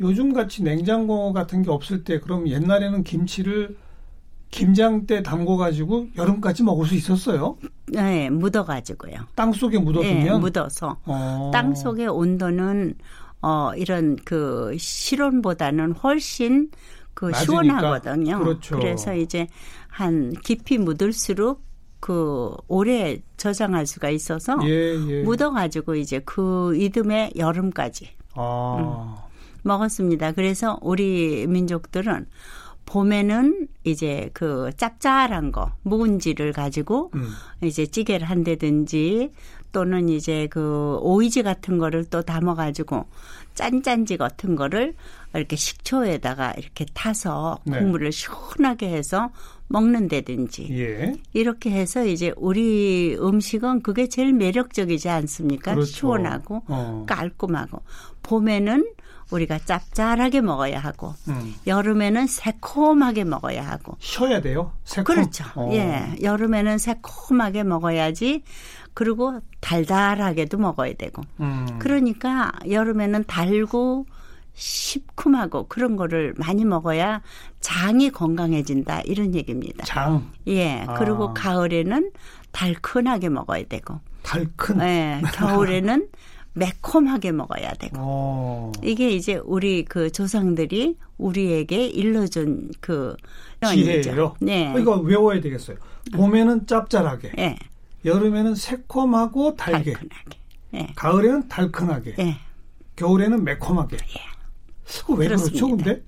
요즘 0.00 0.32
같이 0.32 0.62
냉장고 0.62 1.32
같은 1.32 1.62
게 1.62 1.70
없을 1.70 2.04
때 2.04 2.20
그럼 2.20 2.48
옛날에는 2.48 3.02
김치를 3.02 3.76
김장 4.56 5.06
때 5.06 5.22
담궈가지고 5.22 6.08
여름까지 6.16 6.62
먹을 6.62 6.86
수 6.86 6.94
있었어요? 6.94 7.58
네, 7.88 8.30
묻어가지고요. 8.30 9.12
땅 9.34 9.52
속에 9.52 9.78
묻어두면? 9.78 10.24
네, 10.24 10.30
묻어서. 10.38 10.96
어. 11.04 11.50
땅 11.52 11.74
속의 11.74 12.08
온도는 12.08 12.94
어 13.42 13.72
이런 13.76 14.16
그 14.24 14.74
실온보다는 14.78 15.92
훨씬 15.92 16.70
그 17.12 17.26
낮으니까. 17.26 17.44
시원하거든요. 17.44 18.38
그렇죠. 18.38 18.78
그래서 18.78 19.14
이제 19.14 19.46
한 19.88 20.32
깊이 20.42 20.78
묻을수록 20.78 21.62
그 22.00 22.54
오래 22.66 23.18
저장할 23.36 23.86
수가 23.86 24.08
있어서 24.08 24.56
예, 24.64 24.94
예. 25.08 25.22
묻어가지고 25.22 25.96
이제 25.96 26.20
그 26.24 26.74
이듬해 26.76 27.30
여름까지 27.36 28.08
아. 28.34 28.76
음, 28.78 29.60
먹었습니다. 29.64 30.32
그래서 30.32 30.78
우리 30.80 31.46
민족들은 31.46 32.26
봄에는 32.86 33.68
이제 33.84 34.30
그 34.32 34.70
짭짤한 34.76 35.52
거 35.52 35.72
묵은지를 35.82 36.52
가지고 36.52 37.10
음. 37.14 37.30
이제 37.62 37.86
찌개를 37.86 38.28
한다든지 38.28 39.32
또는 39.72 40.08
이제 40.08 40.46
그 40.50 40.98
오이지 41.02 41.42
같은 41.42 41.78
거를 41.78 42.04
또 42.06 42.22
담아 42.22 42.54
가지고 42.54 43.04
짠짠지 43.54 44.16
같은 44.16 44.56
거를 44.56 44.94
이렇게 45.34 45.56
식초에다가 45.56 46.54
이렇게 46.56 46.86
타서 46.94 47.58
네. 47.64 47.78
국물을 47.78 48.10
시원하게 48.12 48.88
해서 48.88 49.30
먹는다든지 49.68 50.68
예. 50.70 51.14
이렇게 51.32 51.70
해서 51.70 52.06
이제 52.06 52.32
우리 52.36 53.16
음식은 53.20 53.82
그게 53.82 54.08
제일 54.08 54.32
매력적이지 54.32 55.08
않습니까? 55.08 55.74
그렇죠. 55.74 55.90
시원하고 55.90 56.62
어. 56.68 57.04
깔끔하고 57.06 57.82
봄에는 58.22 58.86
우리가 59.30 59.58
짭짤하게 59.58 60.40
먹어야 60.40 60.78
하고 60.78 61.14
음. 61.28 61.54
여름에는 61.66 62.26
새콤하게 62.26 63.24
먹어야 63.24 63.66
하고 63.68 63.96
쉬어야 63.98 64.40
돼요. 64.40 64.72
새콤. 64.84 65.14
그렇죠. 65.14 65.44
어. 65.56 65.70
예, 65.72 66.14
여름에는 66.22 66.78
새콤하게 66.78 67.64
먹어야지. 67.64 68.42
그리고 68.94 69.40
달달하게도 69.60 70.56
먹어야 70.58 70.94
되고. 70.94 71.22
음. 71.40 71.66
그러니까 71.78 72.52
여름에는 72.70 73.24
달고 73.24 74.06
시큼하고 74.54 75.66
그런 75.68 75.96
거를 75.96 76.32
많이 76.38 76.64
먹어야 76.64 77.20
장이 77.60 78.10
건강해진다 78.10 79.02
이런 79.02 79.34
얘기입니다. 79.34 79.84
장. 79.84 80.30
예. 80.46 80.82
아. 80.86 80.94
그리고 80.94 81.34
가을에는 81.34 82.10
달큰하게 82.52 83.28
먹어야 83.28 83.64
되고. 83.68 84.00
달큰. 84.22 84.80
예. 84.80 85.22
겨울에는 85.34 86.08
매콤하게 86.56 87.32
먹어야 87.32 87.72
되고. 87.74 87.98
오. 87.98 88.00
어. 88.00 88.72
이게 88.82 89.10
이제 89.10 89.36
우리 89.44 89.84
그 89.84 90.10
조상들이 90.10 90.96
우리에게 91.18 91.86
일러준 91.86 92.70
그 92.80 93.14
지혜예요. 93.66 94.36
네. 94.40 94.72
어, 94.72 94.78
이거 94.78 94.96
외워야 94.96 95.40
되겠어요. 95.40 95.76
봄에는 96.14 96.66
짭짤하게. 96.66 97.32
예. 97.38 97.56
여름에는 98.04 98.54
새콤하고 98.54 99.56
달게. 99.56 99.92
달큰하게. 99.92 100.38
예. 100.74 100.86
가을에는 100.96 101.48
달큰하게. 101.48 102.14
예. 102.20 102.36
겨울에는 102.96 103.44
매콤하게. 103.44 103.96
예. 103.96 104.20
왜 105.14 105.26
그렇습니다. 105.26 105.66
그렇죠, 105.66 105.76
근데? 105.76 106.02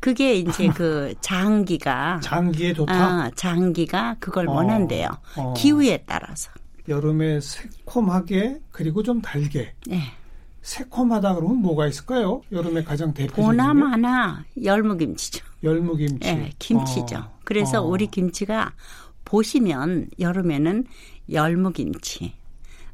그게 0.00 0.34
이제 0.34 0.68
그 0.68 1.14
장기가 1.20 2.20
장기에 2.24 2.72
좋다. 2.74 2.94
아, 2.94 3.30
장기가 3.34 4.16
그걸 4.18 4.48
어, 4.48 4.52
원한대요. 4.52 5.08
어. 5.36 5.54
기후에 5.54 6.04
따라서. 6.06 6.50
여름에 6.88 7.40
새콤하게 7.40 8.60
그리고 8.70 9.02
좀 9.02 9.20
달게. 9.20 9.74
네. 9.86 10.02
새콤하다 10.62 11.34
그러면 11.34 11.58
뭐가 11.58 11.86
있을까요? 11.86 12.42
여름에 12.50 12.84
가장 12.84 13.12
대표적인 13.12 13.44
보나마나 13.44 14.44
열무김치죠. 14.62 15.44
열무김치. 15.62 16.34
네, 16.34 16.50
김치죠. 16.58 17.16
어. 17.16 17.38
그래서 17.44 17.82
어. 17.82 17.86
우리 17.86 18.06
김치가 18.06 18.72
보시면 19.26 20.08
여름에는 20.18 20.84
열무김치, 21.30 22.32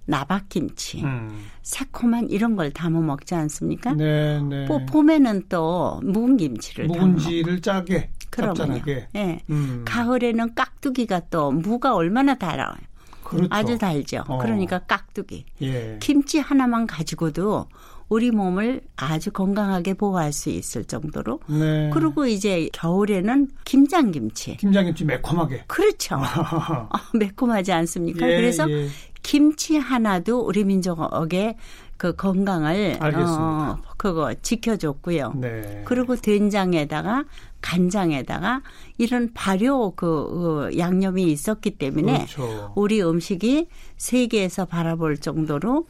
나박김치, 0.06 1.04
음. 1.04 1.46
새콤한 1.62 2.30
이런 2.30 2.56
걸 2.56 2.72
담아 2.72 3.00
먹지 3.00 3.34
않습니까? 3.36 3.94
네, 3.94 4.40
네. 4.42 4.66
또 4.66 4.84
봄에는 4.86 5.44
또 5.48 6.00
묵은 6.02 6.36
김치를 6.38 6.86
묵은지를 6.86 7.62
짜게, 7.62 8.10
짭짤하게. 8.32 9.08
네. 9.12 9.42
음. 9.50 9.84
가을에는 9.84 10.54
깍두기가 10.54 11.22
또 11.30 11.52
무가 11.52 11.94
얼마나 11.94 12.34
달아요. 12.34 12.74
그렇죠. 13.30 13.48
아주 13.50 13.78
달죠. 13.78 14.24
어. 14.26 14.38
그러니까 14.38 14.80
깍두기. 14.80 15.44
예. 15.62 15.98
김치 16.00 16.38
하나만 16.38 16.86
가지고도 16.86 17.66
우리 18.08 18.32
몸을 18.32 18.80
아주 18.96 19.30
건강하게 19.30 19.94
보호할 19.94 20.32
수 20.32 20.50
있을 20.50 20.84
정도로. 20.84 21.40
네. 21.46 21.90
그리고 21.92 22.26
이제 22.26 22.68
겨울에는 22.72 23.48
김장김치. 23.64 24.56
김장김치 24.56 25.04
매콤하게. 25.04 25.64
그렇죠. 25.68 26.16
어, 26.18 26.88
매콤하지 27.16 27.72
않습니까? 27.72 28.28
예, 28.28 28.36
그래서 28.36 28.68
예. 28.68 28.88
김치 29.22 29.76
하나도 29.76 30.40
우리 30.40 30.64
민족의 30.64 31.54
그 32.00 32.16
건강을 32.16 32.96
알겠습니다. 32.98 33.72
어, 33.72 33.78
그거 33.98 34.32
지켜줬고요. 34.40 35.34
네. 35.36 35.82
그리고 35.84 36.16
된장에다가 36.16 37.26
간장에다가 37.60 38.62
이런 38.96 39.34
발효 39.34 39.92
그, 39.94 40.06
그 40.70 40.78
양념이 40.78 41.24
있었기 41.24 41.72
때문에 41.72 42.24
그렇죠. 42.24 42.72
우리 42.74 43.02
음식이 43.02 43.68
세계에서 43.98 44.64
바라볼 44.64 45.18
정도로 45.18 45.86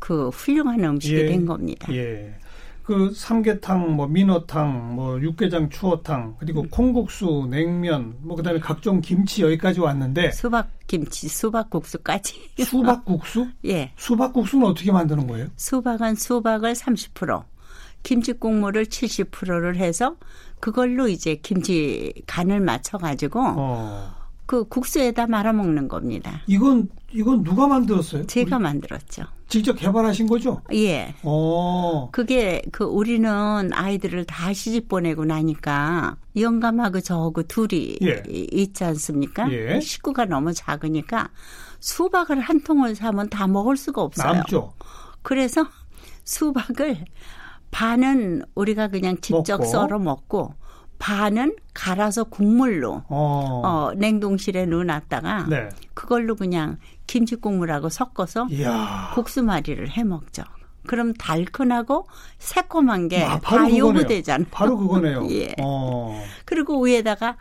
그 0.00 0.30
훌륭한 0.30 0.82
음식이 0.82 1.14
예. 1.20 1.26
된 1.26 1.46
겁니다. 1.46 1.94
예. 1.94 2.34
그 2.84 3.12
삼계탕, 3.14 3.96
뭐 3.96 4.06
민어탕, 4.06 4.94
뭐 4.94 5.18
육개장 5.18 5.70
추어탕, 5.70 6.36
그리고 6.38 6.60
음. 6.60 6.68
콩국수, 6.68 7.48
냉면, 7.50 8.14
뭐 8.20 8.36
그다음에 8.36 8.60
각종 8.60 9.00
김치 9.00 9.42
여기까지 9.42 9.80
왔는데 9.80 10.32
수박 10.32 10.68
김치, 10.86 11.28
수박국수까지. 11.28 12.50
수박국수? 12.62 13.48
예. 13.64 13.92
수박국수는 13.96 14.66
어떻게 14.66 14.92
만드는 14.92 15.26
거예요? 15.26 15.46
수박은 15.56 16.14
수박을 16.16 16.74
30%, 16.74 17.44
김치 18.02 18.34
국물을 18.34 18.84
70%를 18.84 19.76
해서 19.76 20.16
그걸로 20.60 21.08
이제 21.08 21.36
김치 21.36 22.12
간을 22.26 22.60
맞춰 22.60 22.98
가지고 22.98 23.40
어. 23.44 24.14
그 24.44 24.64
국수에다 24.64 25.26
말아 25.26 25.54
먹는 25.54 25.88
겁니다. 25.88 26.42
이건 26.46 26.90
이건 27.12 27.44
누가 27.44 27.66
만들었어요? 27.66 28.26
제가 28.26 28.58
만들었죠. 28.58 29.24
직접 29.48 29.74
개발하신 29.74 30.26
거죠? 30.26 30.60
예. 30.72 31.14
어. 31.22 32.08
그게 32.12 32.62
그 32.72 32.84
우리는 32.84 33.72
아이들을 33.72 34.24
다 34.24 34.52
시집 34.52 34.88
보내고 34.88 35.24
나니까 35.24 36.16
영감하고 36.36 37.00
저하고 37.00 37.42
둘이 37.44 37.98
예. 38.02 38.22
있지 38.26 38.84
않습니까? 38.84 39.50
예. 39.52 39.80
식구가 39.80 40.24
너무 40.24 40.52
작으니까 40.52 41.28
수박을 41.80 42.40
한 42.40 42.62
통을 42.62 42.94
사면 42.94 43.28
다 43.28 43.46
먹을 43.46 43.76
수가 43.76 44.02
없어요. 44.02 44.32
남죠. 44.32 44.72
그래서 45.22 45.66
수박을 46.24 47.04
반은 47.70 48.42
우리가 48.54 48.88
그냥 48.88 49.20
직접 49.20 49.58
먹고. 49.58 49.70
썰어 49.70 49.98
먹고 49.98 50.54
반은 50.98 51.56
갈아서 51.74 52.24
국물로 52.24 53.02
어. 53.08 53.62
어 53.64 53.92
냉동실에 53.96 54.66
넣어놨다가 54.66 55.46
네. 55.48 55.68
그걸로 55.92 56.36
그냥 56.36 56.78
김치 57.06 57.36
국물하고 57.36 57.88
섞어서 57.88 58.46
이야. 58.50 59.12
국수말이를 59.14 59.90
해 59.90 60.04
먹죠. 60.04 60.42
그럼 60.86 61.14
달큰하고 61.14 62.06
새콤한 62.38 63.08
게다 63.08 63.40
아, 63.42 63.70
요구되잖아요. 63.70 64.46
바로 64.50 64.76
그거네요. 64.76 65.26
예. 65.32 65.54
어. 65.60 66.22
그리고 66.44 66.82
위에다가 66.82 67.36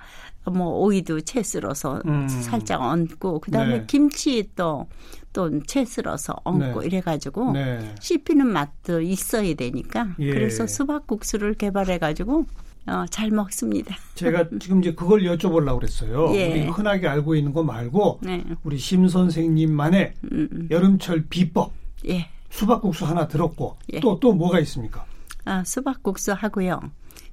뭐 0.45 0.79
오이도 0.79 1.21
채 1.21 1.41
썰어서 1.41 2.01
음. 2.05 2.27
살짝 2.27 2.81
얹고 2.81 3.39
그다음에 3.39 3.79
네. 3.79 3.83
김치 3.87 4.49
또 4.55 4.87
또채 5.31 5.85
썰어서 5.85 6.35
얹고 6.43 6.81
네. 6.81 6.87
이래가지고 6.87 7.53
네. 7.53 7.95
씹히는 7.99 8.47
맛도 8.47 9.01
있어야 9.01 9.53
되니까 9.55 10.09
예. 10.19 10.31
그래서 10.31 10.67
수박국수를 10.67 11.55
개발해가지고 11.55 12.45
어, 12.85 13.05
잘 13.09 13.29
먹습니다. 13.31 13.95
제가 14.15 14.45
지금 14.59 14.79
이제 14.79 14.93
그걸 14.93 15.21
여쭤보려고 15.21 15.79
그랬어요. 15.79 16.35
예. 16.35 16.51
우리 16.51 16.67
흔하게 16.67 17.07
알고 17.07 17.35
있는 17.35 17.53
거 17.53 17.63
말고 17.63 18.19
네. 18.21 18.43
우리 18.63 18.77
심 18.77 19.07
선생님만의 19.07 20.13
음. 20.31 20.49
음. 20.51 20.67
여름철 20.69 21.25
비법. 21.29 21.71
예. 22.07 22.29
수박국수 22.49 23.05
하나 23.05 23.27
들었고 23.27 23.77
또또 24.01 24.15
예. 24.15 24.19
또 24.21 24.33
뭐가 24.33 24.59
있습니까? 24.59 25.05
아, 25.45 25.63
수박국수 25.63 26.33
하고요. 26.33 26.79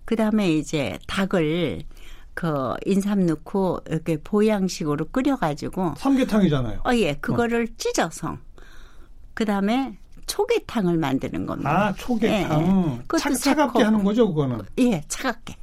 그다음에 0.04 0.52
이제 0.52 0.98
닭을 1.06 1.82
그 2.34 2.74
인삼 2.86 3.26
넣고 3.26 3.80
이렇게 3.88 4.16
보양식으로 4.22 5.06
끓여 5.08 5.36
가지고 5.36 5.94
삼계탕이잖아요. 5.98 6.80
어, 6.84 6.94
예. 6.94 7.14
그거를 7.14 7.64
어. 7.64 7.74
찢어서 7.76 8.38
그 9.34 9.44
다음에 9.44 9.98
초계탕을 10.30 10.96
만드는 10.96 11.44
겁니다. 11.44 11.88
아, 11.88 11.92
초계탕. 11.94 13.02
예. 13.12 13.18
차, 13.18 13.30
차갑게 13.32 13.82
하는 13.82 14.04
거죠, 14.04 14.28
그거는? 14.28 14.60
예, 14.78 15.02
차갑게. 15.08 15.56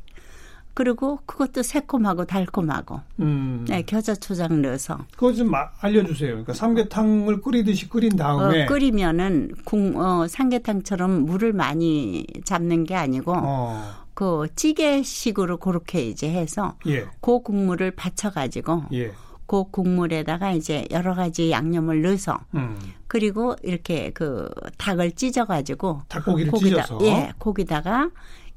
그리고 0.73 1.19
그것도 1.25 1.63
새콤하고 1.63 2.25
달콤하고. 2.25 2.99
음. 3.21 3.65
네, 3.67 3.81
겨자 3.83 4.13
초장 4.13 4.61
넣어서. 4.61 4.99
그거 5.13 5.33
좀 5.33 5.51
알려주세요. 5.79 6.31
그러니까 6.31 6.53
삼계탕을 6.53 7.41
끓이듯이 7.41 7.89
끓인 7.89 8.15
다음에. 8.15 8.63
어, 8.63 8.65
끓이면은 8.67 9.51
국, 9.63 9.95
어, 9.95 10.27
삼계탕처럼 10.27 11.25
물을 11.25 11.53
많이 11.53 12.27
잡는 12.43 12.83
게 12.83 12.95
아니고. 12.95 13.33
어. 13.35 14.07
그 14.13 14.47
찌개식으로 14.55 15.57
그렇게 15.57 16.01
이제 16.01 16.29
해서 16.29 16.73
예. 16.87 17.05
그 17.21 17.41
국물을 17.41 17.91
받쳐가지고 17.91 18.85
예. 18.93 19.11
그 19.47 19.63
국물에다가 19.71 20.51
이제 20.51 20.85
여러 20.91 21.15
가지 21.15 21.49
양념을 21.49 22.01
넣어서 22.01 22.37
음. 22.53 22.77
그리고 23.07 23.55
이렇게 23.63 24.11
그 24.11 24.49
닭을 24.77 25.13
찢어 25.13 25.45
가지고 25.45 26.01
닭고기를 26.09 26.51
고기다, 26.51 26.83
찢어서 26.83 27.05
예 27.05 27.31
거기다가 27.39 28.11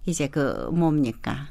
이제 0.05 0.27
그 0.27 0.69
뭡니까 0.73 1.49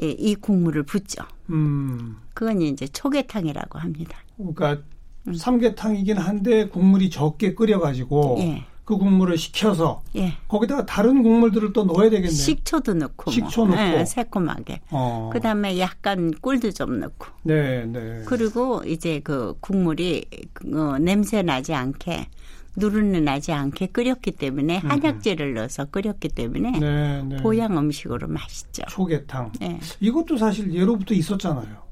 이, 0.00 0.16
이 0.18 0.34
국물을 0.34 0.82
붓죠. 0.84 1.22
음. 1.50 2.16
그건 2.32 2.62
이제 2.62 2.88
초계탕이라고 2.88 3.78
합니다. 3.78 4.18
그러니까 4.36 4.78
음. 5.26 5.34
삼계탕이긴 5.34 6.16
한데 6.16 6.68
국물이 6.68 7.10
적게 7.10 7.54
끓여가지고 7.54 8.36
예. 8.40 8.64
그 8.88 8.96
국물을 8.96 9.36
식혀서 9.36 10.02
예. 10.16 10.32
거기다가 10.48 10.86
다른 10.86 11.22
국물들을 11.22 11.74
또 11.74 11.84
넣어야 11.84 12.08
되겠네요. 12.08 12.30
식초도 12.30 12.94
넣고 12.94 13.30
식초 13.30 13.66
뭐. 13.66 13.76
넣고 13.76 13.98
네, 13.98 14.04
새콤하게. 14.06 14.80
어. 14.92 15.28
그다음에 15.30 15.78
약간 15.78 16.30
꿀도 16.40 16.70
좀 16.70 16.98
넣고. 16.98 17.26
네, 17.42 17.84
네. 17.84 18.22
그리고 18.24 18.82
이제 18.86 19.20
그 19.22 19.54
국물이 19.60 20.24
그 20.54 20.96
냄새 21.02 21.42
나지 21.42 21.74
않게 21.74 22.28
누르는 22.76 23.26
나지 23.26 23.52
않게 23.52 23.88
끓였기 23.88 24.30
때문에 24.30 24.78
한약재를 24.78 25.52
넣어서 25.52 25.84
끓였기 25.84 26.30
때문에 26.30 26.78
네, 26.78 27.22
네. 27.24 27.36
보양 27.42 27.76
음식으로 27.76 28.26
맛있죠. 28.26 28.84
초계탕. 28.88 29.52
네. 29.60 29.80
이것도 30.00 30.38
사실 30.38 30.72
예로부터 30.72 31.12
있었잖아요. 31.12 31.88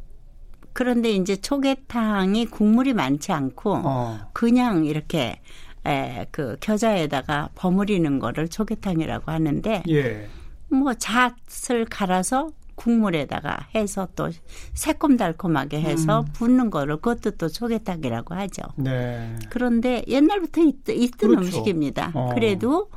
그런데 0.72 1.10
이제 1.10 1.36
초계탕이 1.36 2.46
국물이 2.46 2.94
많지 2.94 3.32
않고 3.32 3.82
어. 3.84 4.18
그냥 4.32 4.86
이렇게 4.86 5.40
에, 5.86 6.26
그 6.30 6.56
겨자에다가 6.60 7.50
버무리는 7.54 8.18
거를 8.18 8.48
초계탕이라고 8.48 9.30
하는데 9.30 9.82
예. 9.88 10.28
뭐 10.68 10.94
잣을 10.94 11.84
갈아서 11.88 12.50
국물에다가 12.74 13.68
해서 13.74 14.06
또 14.14 14.30
새콤달콤하게 14.74 15.80
해서 15.80 16.20
음. 16.20 16.26
붓는 16.34 16.70
거를 16.70 16.96
그것도 16.96 17.32
또 17.32 17.48
초계탕이라고 17.48 18.34
하죠. 18.34 18.62
네. 18.76 19.34
그런데 19.48 20.04
옛날부터 20.06 20.60
있, 20.60 20.88
있던 20.88 21.30
그렇죠. 21.30 21.46
음식입니다. 21.46 22.12
어. 22.14 22.34
그래도 22.34 22.90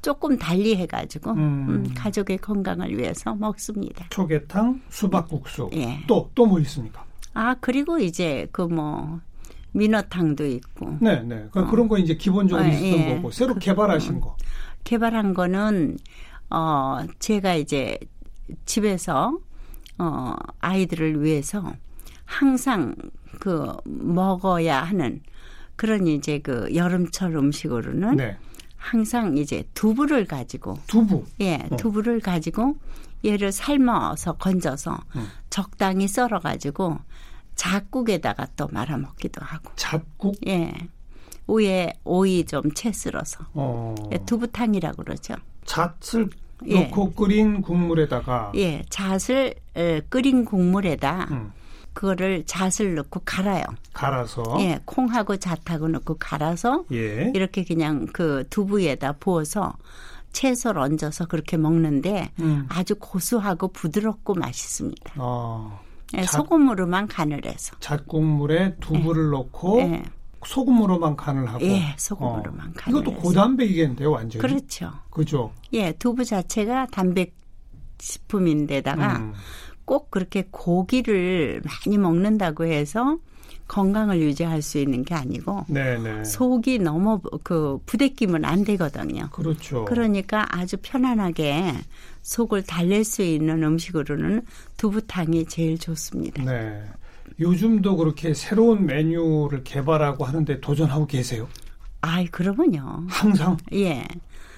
조금 0.00 0.38
달리 0.38 0.76
해가지고 0.76 1.32
음. 1.32 1.66
음, 1.68 1.94
가족의 1.94 2.38
건강을 2.38 2.96
위해서 2.96 3.34
먹습니다. 3.34 4.06
초계탕, 4.10 4.80
수박국수. 4.88 5.70
예. 5.74 6.00
또또 6.06 6.46
뭐 6.46 6.58
있습니까? 6.60 7.04
아 7.34 7.54
그리고 7.60 7.98
이제 7.98 8.48
그 8.52 8.62
뭐 8.62 9.20
민어탕도 9.76 10.46
있고. 10.46 10.96
네, 11.00 11.22
네. 11.22 11.46
그 11.50 11.60
어. 11.60 11.66
그런 11.66 11.88
거 11.88 11.98
이제 11.98 12.16
기본적으로 12.16 12.66
어, 12.66 12.70
있었던 12.70 12.98
예. 12.98 13.14
거고 13.14 13.30
새로 13.30 13.54
그, 13.54 13.60
개발하신 13.60 14.20
거. 14.20 14.36
개발한 14.84 15.34
거는 15.34 15.98
어 16.50 16.98
제가 17.18 17.54
이제 17.54 17.98
집에서 18.64 19.38
어 19.98 20.34
아이들을 20.60 21.22
위해서 21.22 21.74
항상 22.24 22.94
그 23.40 23.72
먹어야 23.84 24.82
하는 24.82 25.20
그런 25.74 26.06
이제 26.06 26.38
그 26.38 26.68
여름철 26.74 27.36
음식으로는 27.36 28.16
네. 28.16 28.36
항상 28.76 29.36
이제 29.36 29.64
두부를 29.74 30.26
가지고 30.26 30.78
두부 30.86 31.24
예 31.40 31.66
어. 31.70 31.76
두부를 31.76 32.20
가지고 32.20 32.76
얘를 33.24 33.50
삶아서 33.50 34.34
건져서 34.34 34.98
음. 35.16 35.26
적당히 35.50 36.06
썰어 36.06 36.38
가지고 36.38 36.98
잡국에다가 37.56 38.46
또 38.56 38.68
말아 38.70 38.96
먹기도 38.96 39.44
하고 39.44 39.72
잡국 39.76 40.36
예 40.46 40.72
위에 41.48 41.92
오이 42.04 42.44
좀 42.44 42.62
채 42.74 42.92
쓸어서 42.92 43.44
어. 43.54 43.94
예, 44.12 44.18
두부탕이라고 44.18 45.02
그러죠 45.04 45.34
잣을 45.64 46.30
예. 46.66 46.84
넣고 46.84 47.12
끓인 47.12 47.60
국물에다가 47.62 48.52
예 48.54 48.82
잣을 48.88 49.54
끓인 50.08 50.44
국물에다 50.44 51.28
음. 51.30 51.52
그거를 51.96 52.44
잣을 52.44 52.94
넣고 52.96 53.22
갈아요. 53.24 53.64
갈아서. 53.94 54.42
예, 54.60 54.78
콩하고 54.84 55.38
잣하고 55.38 55.88
넣고 55.88 56.16
갈아서 56.18 56.84
예. 56.92 57.32
이렇게 57.34 57.64
그냥 57.64 58.06
그 58.12 58.44
두부에다 58.50 59.12
부어서 59.12 59.72
채소를 60.32 60.82
얹어서 60.82 61.24
그렇게 61.24 61.56
먹는데 61.56 62.32
음. 62.40 62.66
아주 62.68 62.96
고소하고 62.96 63.68
부드럽고 63.68 64.34
맛있습니다. 64.34 65.14
어. 65.16 65.80
예, 66.14 66.22
잣, 66.22 66.38
소금으로만 66.38 67.08
간을 67.08 67.44
해서. 67.44 67.76
잣국물에 67.80 68.76
두부를 68.80 69.26
예. 69.26 69.30
넣고 69.30 69.80
예. 69.80 70.02
소금으로만 70.44 71.16
간을 71.16 71.48
하고. 71.48 71.64
예, 71.64 71.94
소금으로만 71.96 72.68
어. 72.68 72.72
간을 72.76 73.00
이것도 73.00 73.16
고단백이겠는데요, 73.16 74.10
완전히. 74.12 74.40
그렇죠. 74.40 74.92
그죠. 75.10 75.52
예, 75.72 75.92
두부 75.92 76.24
자체가 76.24 76.86
단백 76.86 77.34
식품인데다가 77.98 79.18
음. 79.18 79.32
꼭 79.84 80.10
그렇게 80.10 80.46
고기를 80.50 81.62
많이 81.64 81.98
먹는다고 81.98 82.64
해서 82.64 83.18
건강을 83.68 84.20
유지할 84.20 84.62
수 84.62 84.78
있는 84.78 85.04
게 85.04 85.14
아니고 85.14 85.64
네네. 85.68 86.12
네. 86.18 86.24
속이 86.24 86.78
너무 86.78 87.20
그 87.42 87.78
부대끼면 87.86 88.44
안 88.44 88.64
되거든요. 88.64 89.28
그렇죠. 89.32 89.84
그러니까 89.86 90.46
아주 90.50 90.76
편안하게 90.80 91.74
속을 92.22 92.62
달랠 92.64 93.04
수 93.04 93.22
있는 93.22 93.62
음식으로는 93.62 94.42
두부탕이 94.76 95.46
제일 95.46 95.78
좋습니다. 95.78 96.44
네. 96.44 96.82
요즘도 97.40 97.96
그렇게 97.96 98.34
새로운 98.34 98.86
메뉴를 98.86 99.62
개발하고 99.64 100.24
하는데 100.24 100.60
도전하고 100.60 101.06
계세요? 101.06 101.48
아이, 102.00 102.26
그러면요. 102.26 103.04
항상? 103.08 103.56
예. 103.72 104.06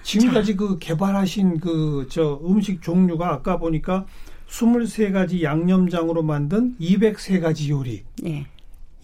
지금까지 0.03 0.53
자. 0.53 0.57
그 0.59 0.79
개발하신 0.79 1.61
그 1.61 2.07
저 2.11 2.41
음식 2.45 2.83
종류가 2.83 3.33
아까 3.33 3.59
보니까 3.59 4.07
23가지 4.49 5.43
양념장으로 5.43 6.23
만든 6.23 6.77
203가지 6.81 7.69
요리. 7.71 8.05
예. 8.27 8.47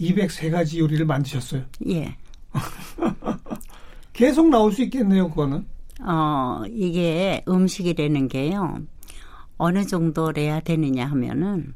203가지 0.00 0.78
요리를 0.78 1.04
만드셨어요? 1.07 1.62
예. 1.88 2.16
계속 4.12 4.48
나올 4.48 4.72
수 4.72 4.83
있겠네요, 4.83 5.28
그거는. 5.30 5.66
어, 6.00 6.62
이게 6.68 7.42
음식이라는 7.48 8.28
게요. 8.28 8.78
어느 9.57 9.87
정도래야 9.87 10.61
되느냐 10.61 11.07
하면은 11.07 11.74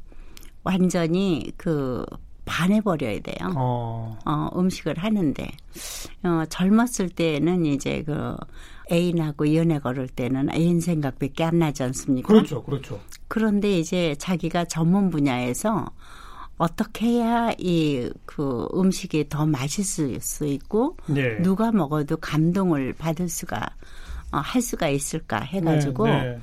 완전히 0.63 1.51
그 1.57 2.05
반해버려야 2.45 3.19
돼요. 3.19 3.53
어. 3.55 4.17
어, 4.25 4.49
음식을 4.55 4.97
하는데. 4.97 5.51
어, 6.23 6.43
젊었을 6.49 7.09
때는 7.09 7.65
이제 7.65 8.03
그 8.03 8.35
애인하고 8.91 9.55
연애 9.55 9.79
걸을 9.79 10.07
때는 10.07 10.49
애인 10.53 10.81
생각밖에 10.81 11.43
안 11.43 11.59
나지 11.59 11.83
않습니까? 11.83 12.27
그렇죠, 12.27 12.63
그렇죠. 12.63 12.99
그런데 13.27 13.77
이제 13.77 14.15
자기가 14.17 14.65
전문 14.65 15.09
분야에서 15.11 15.91
어떻게 16.59 17.07
해야 17.07 17.51
이 17.57 18.09
그 18.39 18.67
음식이 18.75 19.27
더 19.27 19.45
맛있을 19.45 20.21
수 20.21 20.45
있고 20.45 20.95
네. 21.07 21.41
누가 21.41 21.71
먹어도 21.71 22.17
감동을 22.17 22.93
받을 22.93 23.27
수가 23.27 23.75
어, 24.31 24.37
할 24.37 24.61
수가 24.61 24.87
있을까 24.87 25.39
해가지고 25.39 26.07
네, 26.07 26.21
네. 26.23 26.39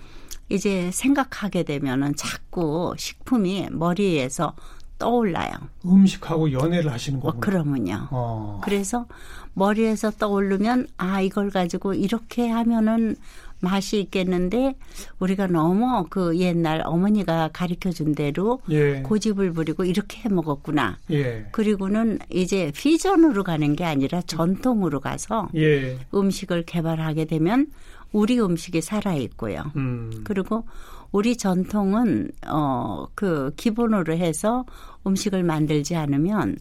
이제 0.48 0.90
생각하게 0.92 1.62
되면은 1.62 2.16
자꾸 2.16 2.92
식품이 2.98 3.68
머리에서 3.70 4.54
떠올라요. 4.98 5.52
음식하고 5.84 6.52
연애를 6.52 6.90
하시는 6.92 7.20
거군요. 7.20 7.38
어, 7.38 7.40
그러면요. 7.40 8.08
어. 8.10 8.60
그래서 8.64 9.06
머리에서 9.54 10.10
떠오르면 10.10 10.88
아 10.96 11.20
이걸 11.20 11.50
가지고 11.50 11.94
이렇게 11.94 12.48
하면은 12.48 13.16
맛이 13.60 14.00
있겠는데 14.00 14.74
우리가 15.18 15.46
너무 15.46 16.06
그 16.10 16.36
옛날 16.38 16.82
어머니가 16.84 17.50
가르쳐 17.52 17.90
준 17.90 18.14
대로 18.14 18.60
예. 18.70 19.00
고집을 19.02 19.52
부리고 19.52 19.84
이렇게 19.84 20.22
해 20.22 20.28
먹었구나. 20.28 20.98
예. 21.10 21.46
그리고는 21.52 22.18
이제 22.30 22.72
피전으로 22.74 23.44
가는 23.44 23.74
게 23.76 23.84
아니라 23.84 24.22
전통으로 24.22 25.00
가서 25.00 25.48
예. 25.56 25.98
음식을 26.14 26.64
개발하게 26.64 27.24
되면 27.26 27.66
우리 28.12 28.40
음식이 28.40 28.80
살아 28.82 29.14
있고요. 29.14 29.72
음. 29.76 30.10
그리고 30.24 30.64
우리 31.12 31.36
전통은 31.36 32.30
어 32.46 33.06
그 33.14 33.50
기본으로 33.56 34.14
해서 34.14 34.64
음식을 35.06 35.42
만들지 35.42 35.96
않으면 35.96 36.58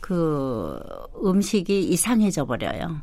그 0.00 0.78
음식이 1.22 1.88
이상해져 1.90 2.46
버려요. 2.46 3.02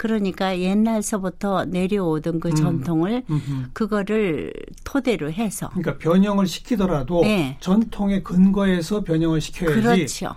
그러니까 0.00 0.58
옛날서부터 0.58 1.66
내려오던 1.66 2.40
그 2.40 2.48
음. 2.48 2.54
전통을 2.54 3.22
음. 3.28 3.66
그거를 3.74 4.50
토대로 4.82 5.30
해서 5.30 5.68
그러니까 5.74 5.98
변형을 5.98 6.46
시키더라도 6.46 7.20
네. 7.20 7.58
전통의 7.60 8.22
근거에서 8.24 9.04
변형을 9.04 9.42
시켜야지. 9.42 9.82
그렇죠. 9.82 10.34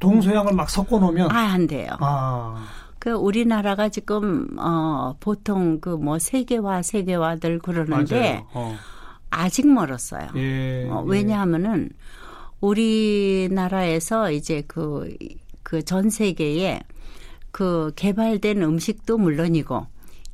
동서양을 0.00 0.52
막 0.52 0.68
섞어 0.68 0.98
놓으면 0.98 1.30
아, 1.30 1.52
안 1.52 1.68
돼요. 1.68 1.92
아. 2.00 2.66
그 2.98 3.12
우리나라가 3.12 3.88
지금 3.88 4.48
어 4.58 5.14
보통 5.20 5.78
그 5.80 5.90
뭐 5.96 6.18
세계화 6.18 6.82
세계화들 6.82 7.60
그러는데 7.60 8.42
어. 8.52 8.76
아직 9.30 9.68
멀었어요. 9.72 10.26
예, 10.34 10.88
어, 10.90 11.04
예. 11.06 11.10
왜냐하면은 11.10 11.90
우리나라에서 12.60 14.32
이제 14.32 14.62
그 14.66 15.08
그 15.62 15.82
전 15.84 16.10
세계에 16.10 16.80
그 17.58 17.90
개발된 17.96 18.62
음식도 18.62 19.18
물론이고 19.18 19.84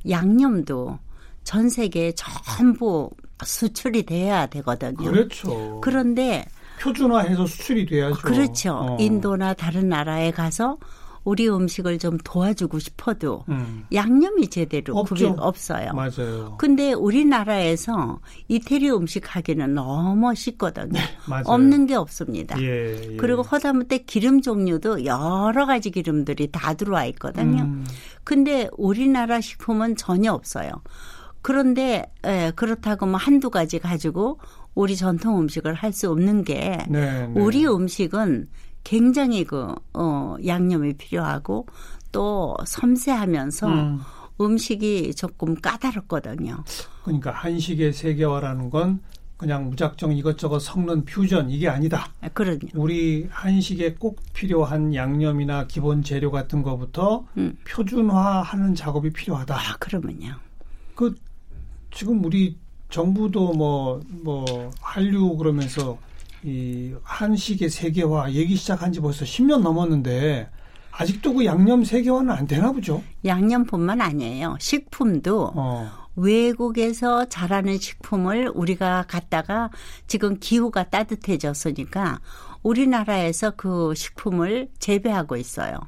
양념도 0.07 0.99
전 1.43 1.69
세계에 1.69 2.13
전부 2.13 3.09
수출이 3.43 4.03
돼야 4.03 4.45
되거든요. 4.45 5.09
그렇죠. 5.09 5.81
그런데 5.81 6.45
표준화해서 6.79 7.47
수출이 7.47 7.87
돼야죠. 7.87 8.21
그렇죠. 8.21 8.73
어. 8.75 8.97
인도나 8.99 9.55
다른 9.55 9.89
나라에 9.89 10.29
가서 10.29 10.77
우리 11.25 11.49
음식을 11.49 11.97
좀 11.97 12.17
도와주고 12.23 12.79
싶어도 12.79 13.43
음. 13.49 13.85
양념이 13.91 14.47
제대로 14.47 15.03
구비 15.03 15.25
없어요. 15.25 15.91
맞아요. 15.93 16.55
근데 16.59 16.93
우리나라에서 16.93 18.19
이태리 18.47 18.91
음식 18.91 19.35
하기는 19.35 19.73
너무 19.73 20.33
쉽거든요. 20.35 20.93
네, 20.93 20.99
맞아요. 21.27 21.43
없는 21.47 21.87
게 21.87 21.95
없습니다. 21.95 22.61
예, 22.61 23.13
예. 23.13 23.17
그리고 23.17 23.41
허다못해 23.41 23.99
기름 24.05 24.41
종류도 24.41 25.05
여러 25.05 25.65
가지 25.65 25.89
기름들이 25.89 26.51
다 26.51 26.75
들어와 26.75 27.05
있거든요. 27.05 27.63
음. 27.63 27.85
근데 28.23 28.69
우리나라 28.77 29.41
식품은 29.41 29.95
전혀 29.95 30.31
없어요. 30.31 30.69
그런데 31.41 32.05
에, 32.23 32.45
예, 32.47 32.51
그렇다고 32.55 33.07
뭐 33.07 33.17
한두 33.17 33.49
가지 33.49 33.79
가지고 33.79 34.39
우리 34.75 34.95
전통 34.95 35.39
음식을 35.39 35.73
할 35.73 35.91
수 35.91 36.09
없는 36.11 36.43
게 36.43 36.77
네, 36.87 37.27
네. 37.27 37.31
우리 37.35 37.65
음식은 37.65 38.47
굉장히 38.85 39.43
그, 39.43 39.75
어, 39.93 40.37
양념이 40.45 40.93
필요하고 40.93 41.65
또 42.13 42.55
섬세하면서 42.65 43.67
음. 43.67 43.99
음식이 44.39 45.15
조금 45.15 45.55
까다롭거든요. 45.55 46.63
그러니까 47.03 47.31
한식의 47.31 47.91
세계화라는 47.91 48.69
건 48.69 49.01
그냥 49.37 49.69
무작정 49.69 50.13
이것저것 50.13 50.59
섞는 50.59 51.03
퓨전 51.03 51.49
이게 51.49 51.67
아니다. 51.67 52.09
아, 52.21 52.29
그럼요. 52.29 52.69
우리 52.75 53.27
한식에 53.29 53.95
꼭 53.95 54.21
필요한 54.33 54.93
양념이나 54.93 55.67
기본 55.67 56.03
재료 56.03 56.31
같은 56.31 56.61
거부터 56.61 57.25
음. 57.37 57.57
표준화하는 57.67 58.75
작업이 58.75 59.09
필요하다. 59.09 59.55
아, 59.55 59.77
그러면요. 59.77 60.35
그 60.93 61.15
지금 61.91 62.23
우리 62.23 62.57
정부도 62.89 63.53
뭐뭐 63.53 64.01
뭐 64.23 64.71
한류 64.79 65.35
그러면서 65.37 65.97
이 66.45 66.93
한식의 67.03 67.69
세계화 67.69 68.31
얘기 68.33 68.55
시작한 68.55 68.91
지 68.91 68.99
벌써 68.99 69.25
10년 69.25 69.61
넘었는데 69.61 70.47
아직도 70.91 71.33
그 71.33 71.45
양념 71.45 71.83
세계화는 71.83 72.29
안 72.31 72.45
되나 72.45 72.71
보죠? 72.71 73.01
양념뿐만 73.25 73.99
아니에요. 73.99 74.55
식품도 74.59 75.53
어. 75.55 75.91
외국에서 76.15 77.25
자라는 77.25 77.79
식품을 77.79 78.51
우리가 78.53 79.05
갖다가 79.07 79.71
지금 80.05 80.37
기후가 80.39 80.89
따뜻해졌으니까 80.89 82.19
우리나라에서 82.61 83.51
그 83.57 83.93
식품을 83.95 84.69
재배하고 84.77 85.37
있어요. 85.37 85.79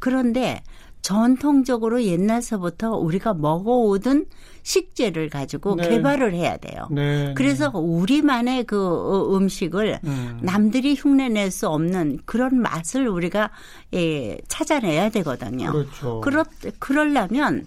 그런데 0.00 0.62
전통적으로 1.02 2.04
옛날서부터 2.04 2.96
우리가 2.96 3.34
먹어오던 3.34 4.26
식재를 4.62 5.28
가지고 5.28 5.74
네. 5.74 5.88
개발을 5.88 6.32
해야 6.34 6.56
돼요. 6.56 6.86
네. 6.90 7.34
그래서 7.36 7.70
우리만의 7.74 8.64
그 8.64 8.78
어, 8.78 9.36
음식을 9.36 9.98
음. 10.04 10.38
남들이 10.42 10.94
흉내낼 10.94 11.50
수 11.50 11.68
없는 11.68 12.20
그런 12.24 12.60
맛을 12.60 13.08
우리가 13.08 13.50
예, 13.94 14.38
찾아내야 14.46 15.10
되거든요. 15.10 15.72
그렇죠. 15.72 16.20
그렇 16.20 16.44
그러려면 16.78 17.66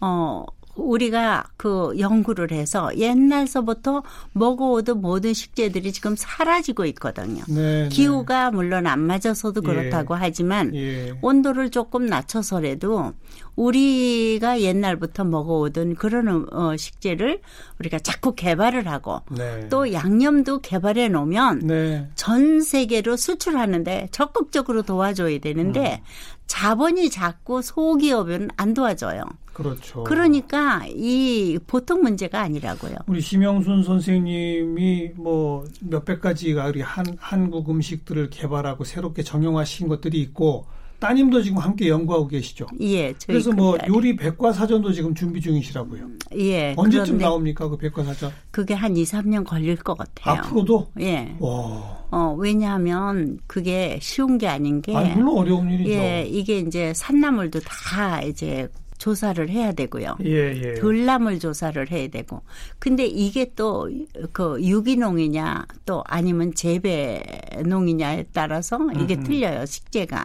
어 0.00 0.44
우리가 0.76 1.44
그 1.56 1.94
연구를 1.98 2.52
해서 2.52 2.90
옛날서부터 2.96 4.02
먹어오던 4.32 5.00
모든 5.00 5.34
식재들이 5.34 5.92
지금 5.92 6.14
사라지고 6.16 6.84
있거든요. 6.86 7.42
네, 7.48 7.84
네. 7.84 7.88
기후가 7.88 8.50
네. 8.50 8.56
물론 8.56 8.86
안 8.86 9.00
맞아서도 9.00 9.62
예. 9.64 9.66
그렇다고 9.66 10.14
예. 10.14 10.18
하지만 10.20 10.74
예. 10.74 11.12
온도를 11.22 11.70
조금 11.70 12.06
낮춰서라도 12.06 13.14
우리가 13.56 14.60
옛날부터 14.60 15.24
먹어오던 15.24 15.94
그런 15.94 16.46
어, 16.52 16.76
식재를 16.76 17.40
우리가 17.80 17.98
자꾸 17.98 18.34
개발을 18.34 18.86
하고 18.86 19.22
네. 19.30 19.68
또 19.68 19.92
양념도 19.92 20.60
개발해 20.60 21.08
놓으면 21.08 21.60
네. 21.60 22.08
전 22.14 22.60
세계로 22.60 23.16
수출하는데 23.16 24.08
적극적으로 24.10 24.82
도와줘야 24.82 25.38
되는데 25.38 26.02
음. 26.02 26.36
자본이 26.46 27.10
작고 27.10 27.62
소기업은 27.62 28.50
안 28.56 28.74
도와줘요. 28.74 29.22
그렇죠. 29.56 30.04
그러니까 30.04 30.82
이 30.86 31.58
보통 31.66 32.02
문제가 32.02 32.42
아니라고요. 32.42 32.94
우리 33.06 33.22
심영순 33.22 33.84
선생님이 33.84 35.12
뭐 35.16 35.64
몇백 35.80 36.20
가지가 36.20 36.66
우리 36.66 36.82
한 36.82 37.06
한국 37.18 37.70
음식들을 37.70 38.28
개발하고 38.28 38.84
새롭게 38.84 39.22
정형화시킨 39.22 39.88
것들이 39.88 40.20
있고 40.20 40.66
따님도 40.98 41.40
지금 41.40 41.56
함께 41.56 41.88
연구하고 41.88 42.28
계시죠. 42.28 42.66
예. 42.82 43.14
그래서 43.26 43.50
뭐 43.50 43.78
요리 43.88 44.14
백과사전도 44.16 44.92
지금 44.92 45.14
준비 45.14 45.40
중이시라고요. 45.40 46.06
예. 46.36 46.74
언제쯤 46.76 47.16
나옵니까 47.16 47.68
그 47.68 47.78
백과사전? 47.78 48.32
그게 48.50 48.74
한 48.74 48.94
2, 48.94 49.04
3년 49.04 49.46
걸릴 49.46 49.76
것 49.76 49.96
같아요. 49.96 50.38
앞으로도? 50.38 50.88
예. 51.00 51.34
와. 51.38 52.04
어, 52.10 52.36
왜냐하면 52.38 53.38
그게 53.46 53.98
쉬운 54.02 54.36
게 54.36 54.48
아닌 54.48 54.82
게. 54.82 54.94
아, 54.94 55.02
물론 55.14 55.38
어려운 55.38 55.70
일이죠. 55.70 55.90
예. 55.92 56.26
이게 56.28 56.58
이제 56.58 56.92
산나물도 56.94 57.60
다 57.60 58.20
이제 58.20 58.68
조사를 58.98 59.48
해야 59.48 59.72
되고요. 59.72 60.16
예, 60.24 60.54
예. 60.54 60.74
들나물 60.74 61.38
조사를 61.38 61.90
해야 61.90 62.08
되고. 62.08 62.42
근데 62.78 63.06
이게 63.06 63.52
또 63.54 63.88
그 64.32 64.58
유기농이냐 64.62 65.66
또 65.84 66.02
아니면 66.06 66.54
재배농이냐에 66.54 68.26
따라서 68.32 68.78
이게 69.00 69.14
음흠. 69.14 69.24
틀려요. 69.24 69.66
식재가. 69.66 70.24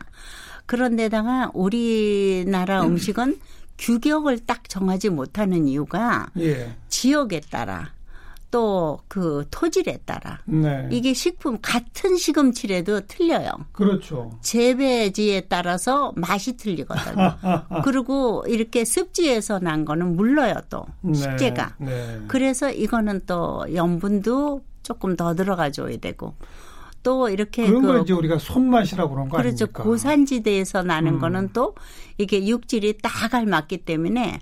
그런데다가 0.65 1.51
우리나라 1.53 2.81
음. 2.83 2.91
음식은 2.91 3.37
규격을 3.77 4.45
딱 4.45 4.69
정하지 4.69 5.09
못하는 5.09 5.67
이유가 5.67 6.29
예. 6.39 6.71
지역에 6.87 7.41
따라 7.49 7.91
또 8.51 8.91
그 9.07 9.45
토질에 9.51 9.99
따라 10.05 10.39
네. 10.45 10.87
이게 10.91 11.13
식품 11.13 11.57
같은 11.61 12.15
시금치래도 12.15 13.01
틀려요. 13.07 13.49
그렇죠. 13.71 14.31
재배지에 14.41 15.41
따라서 15.49 16.13
맛이 16.15 16.57
틀리거든요. 16.57 17.37
그리고 17.83 18.43
이렇게 18.47 18.85
습지에서 18.85 19.59
난 19.59 19.85
거는 19.85 20.15
물러요 20.15 20.55
또 20.69 20.85
네. 21.01 21.13
식재가. 21.13 21.75
네. 21.79 22.21
그래서 22.27 22.71
이거는 22.71 23.21
또 23.25 23.65
염분도 23.73 24.61
조금 24.83 25.15
더 25.15 25.35
들어가 25.35 25.71
줘야 25.71 25.97
되고 25.97 26.35
또 27.03 27.29
이렇게 27.29 27.65
그런 27.65 27.81
그, 27.81 27.87
걸 27.87 28.01
이제 28.03 28.13
우리가 28.13 28.37
손맛이라고 28.37 29.13
그런 29.13 29.29
거 29.29 29.37
그렇죠. 29.37 29.65
아닙니까? 29.65 29.83
고산지대에서 29.83 30.83
나는 30.83 31.15
음. 31.15 31.19
거는 31.19 31.49
또 31.53 31.75
이게 32.17 32.47
육질이 32.47 32.99
딱 33.01 33.33
알맞기 33.33 33.79
때문에 33.79 34.39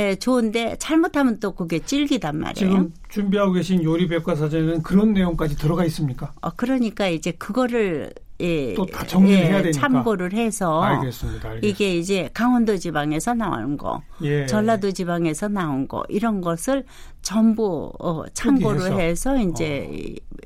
예, 0.00 0.14
좋은데 0.14 0.76
잘못하면 0.78 1.40
또 1.40 1.52
그게 1.52 1.80
질기단 1.80 2.36
말이에요. 2.38 2.54
지금 2.54 2.92
준비하고 3.08 3.52
계신 3.52 3.82
요리 3.82 4.06
백과사전에는 4.06 4.82
그런 4.82 5.12
내용까지 5.12 5.56
들어가 5.56 5.84
있습니까? 5.86 6.32
어, 6.40 6.50
그러니까 6.50 7.08
이제 7.08 7.32
그거를 7.32 8.12
예, 8.40 8.74
또 8.74 8.86
다 8.86 9.04
정리를 9.04 9.36
예, 9.40 9.46
해야 9.46 9.62
되니까 9.62 9.80
참고를 9.80 10.32
해서 10.32 10.80
알겠습니다, 10.80 11.48
알겠습니다. 11.48 11.66
이게 11.66 11.96
이제 11.98 12.30
강원도 12.32 12.76
지방에서 12.76 13.34
나온 13.34 13.76
거, 13.76 14.00
예. 14.22 14.46
전라도 14.46 14.92
지방에서 14.92 15.48
나온 15.48 15.88
거 15.88 16.04
이런 16.08 16.40
것을 16.40 16.84
전부 17.22 17.92
어, 17.98 18.22
참고를 18.32 18.82
해서, 18.82 18.98
해서 19.00 19.38
이제 19.38 19.88
어. 19.90 20.38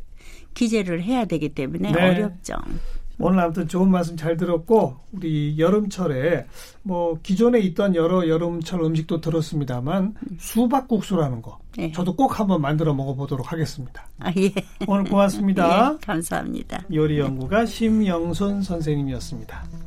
기재를 0.55 1.03
해야 1.03 1.27
되기 1.27 1.51
때문에 1.51 1.93
네. 1.93 2.03
어렵죠. 2.11 2.55
오늘 3.19 3.41
아무튼 3.41 3.69
좋은 3.69 3.91
말씀 3.91 4.17
잘 4.17 4.37
들었고 4.37 4.97
우리 5.13 5.59
여름철에 5.59 6.47
뭐 6.83 7.19
기존에 7.23 7.61
있던 7.61 7.95
여러 7.95 8.29
여름철 8.29 8.81
음식도 8.83 9.21
들었습니다만 9.21 10.15
수박국수라는 10.39 11.43
거 11.43 11.59
네. 11.77 11.93
저도 11.93 12.15
꼭 12.15 12.39
한번 12.39 12.61
만들어 12.61 12.93
먹어보도록 12.95 13.53
하겠습니다. 13.53 14.07
아, 14.19 14.33
예. 14.37 14.53
오늘 14.87 15.05
고맙습니다. 15.05 15.95
예, 15.95 16.07
감사합니다. 16.07 16.85
요리 16.93 17.19
연구가 17.19 17.65
심영손 17.67 18.63
선생님이었습니다. 18.63 19.82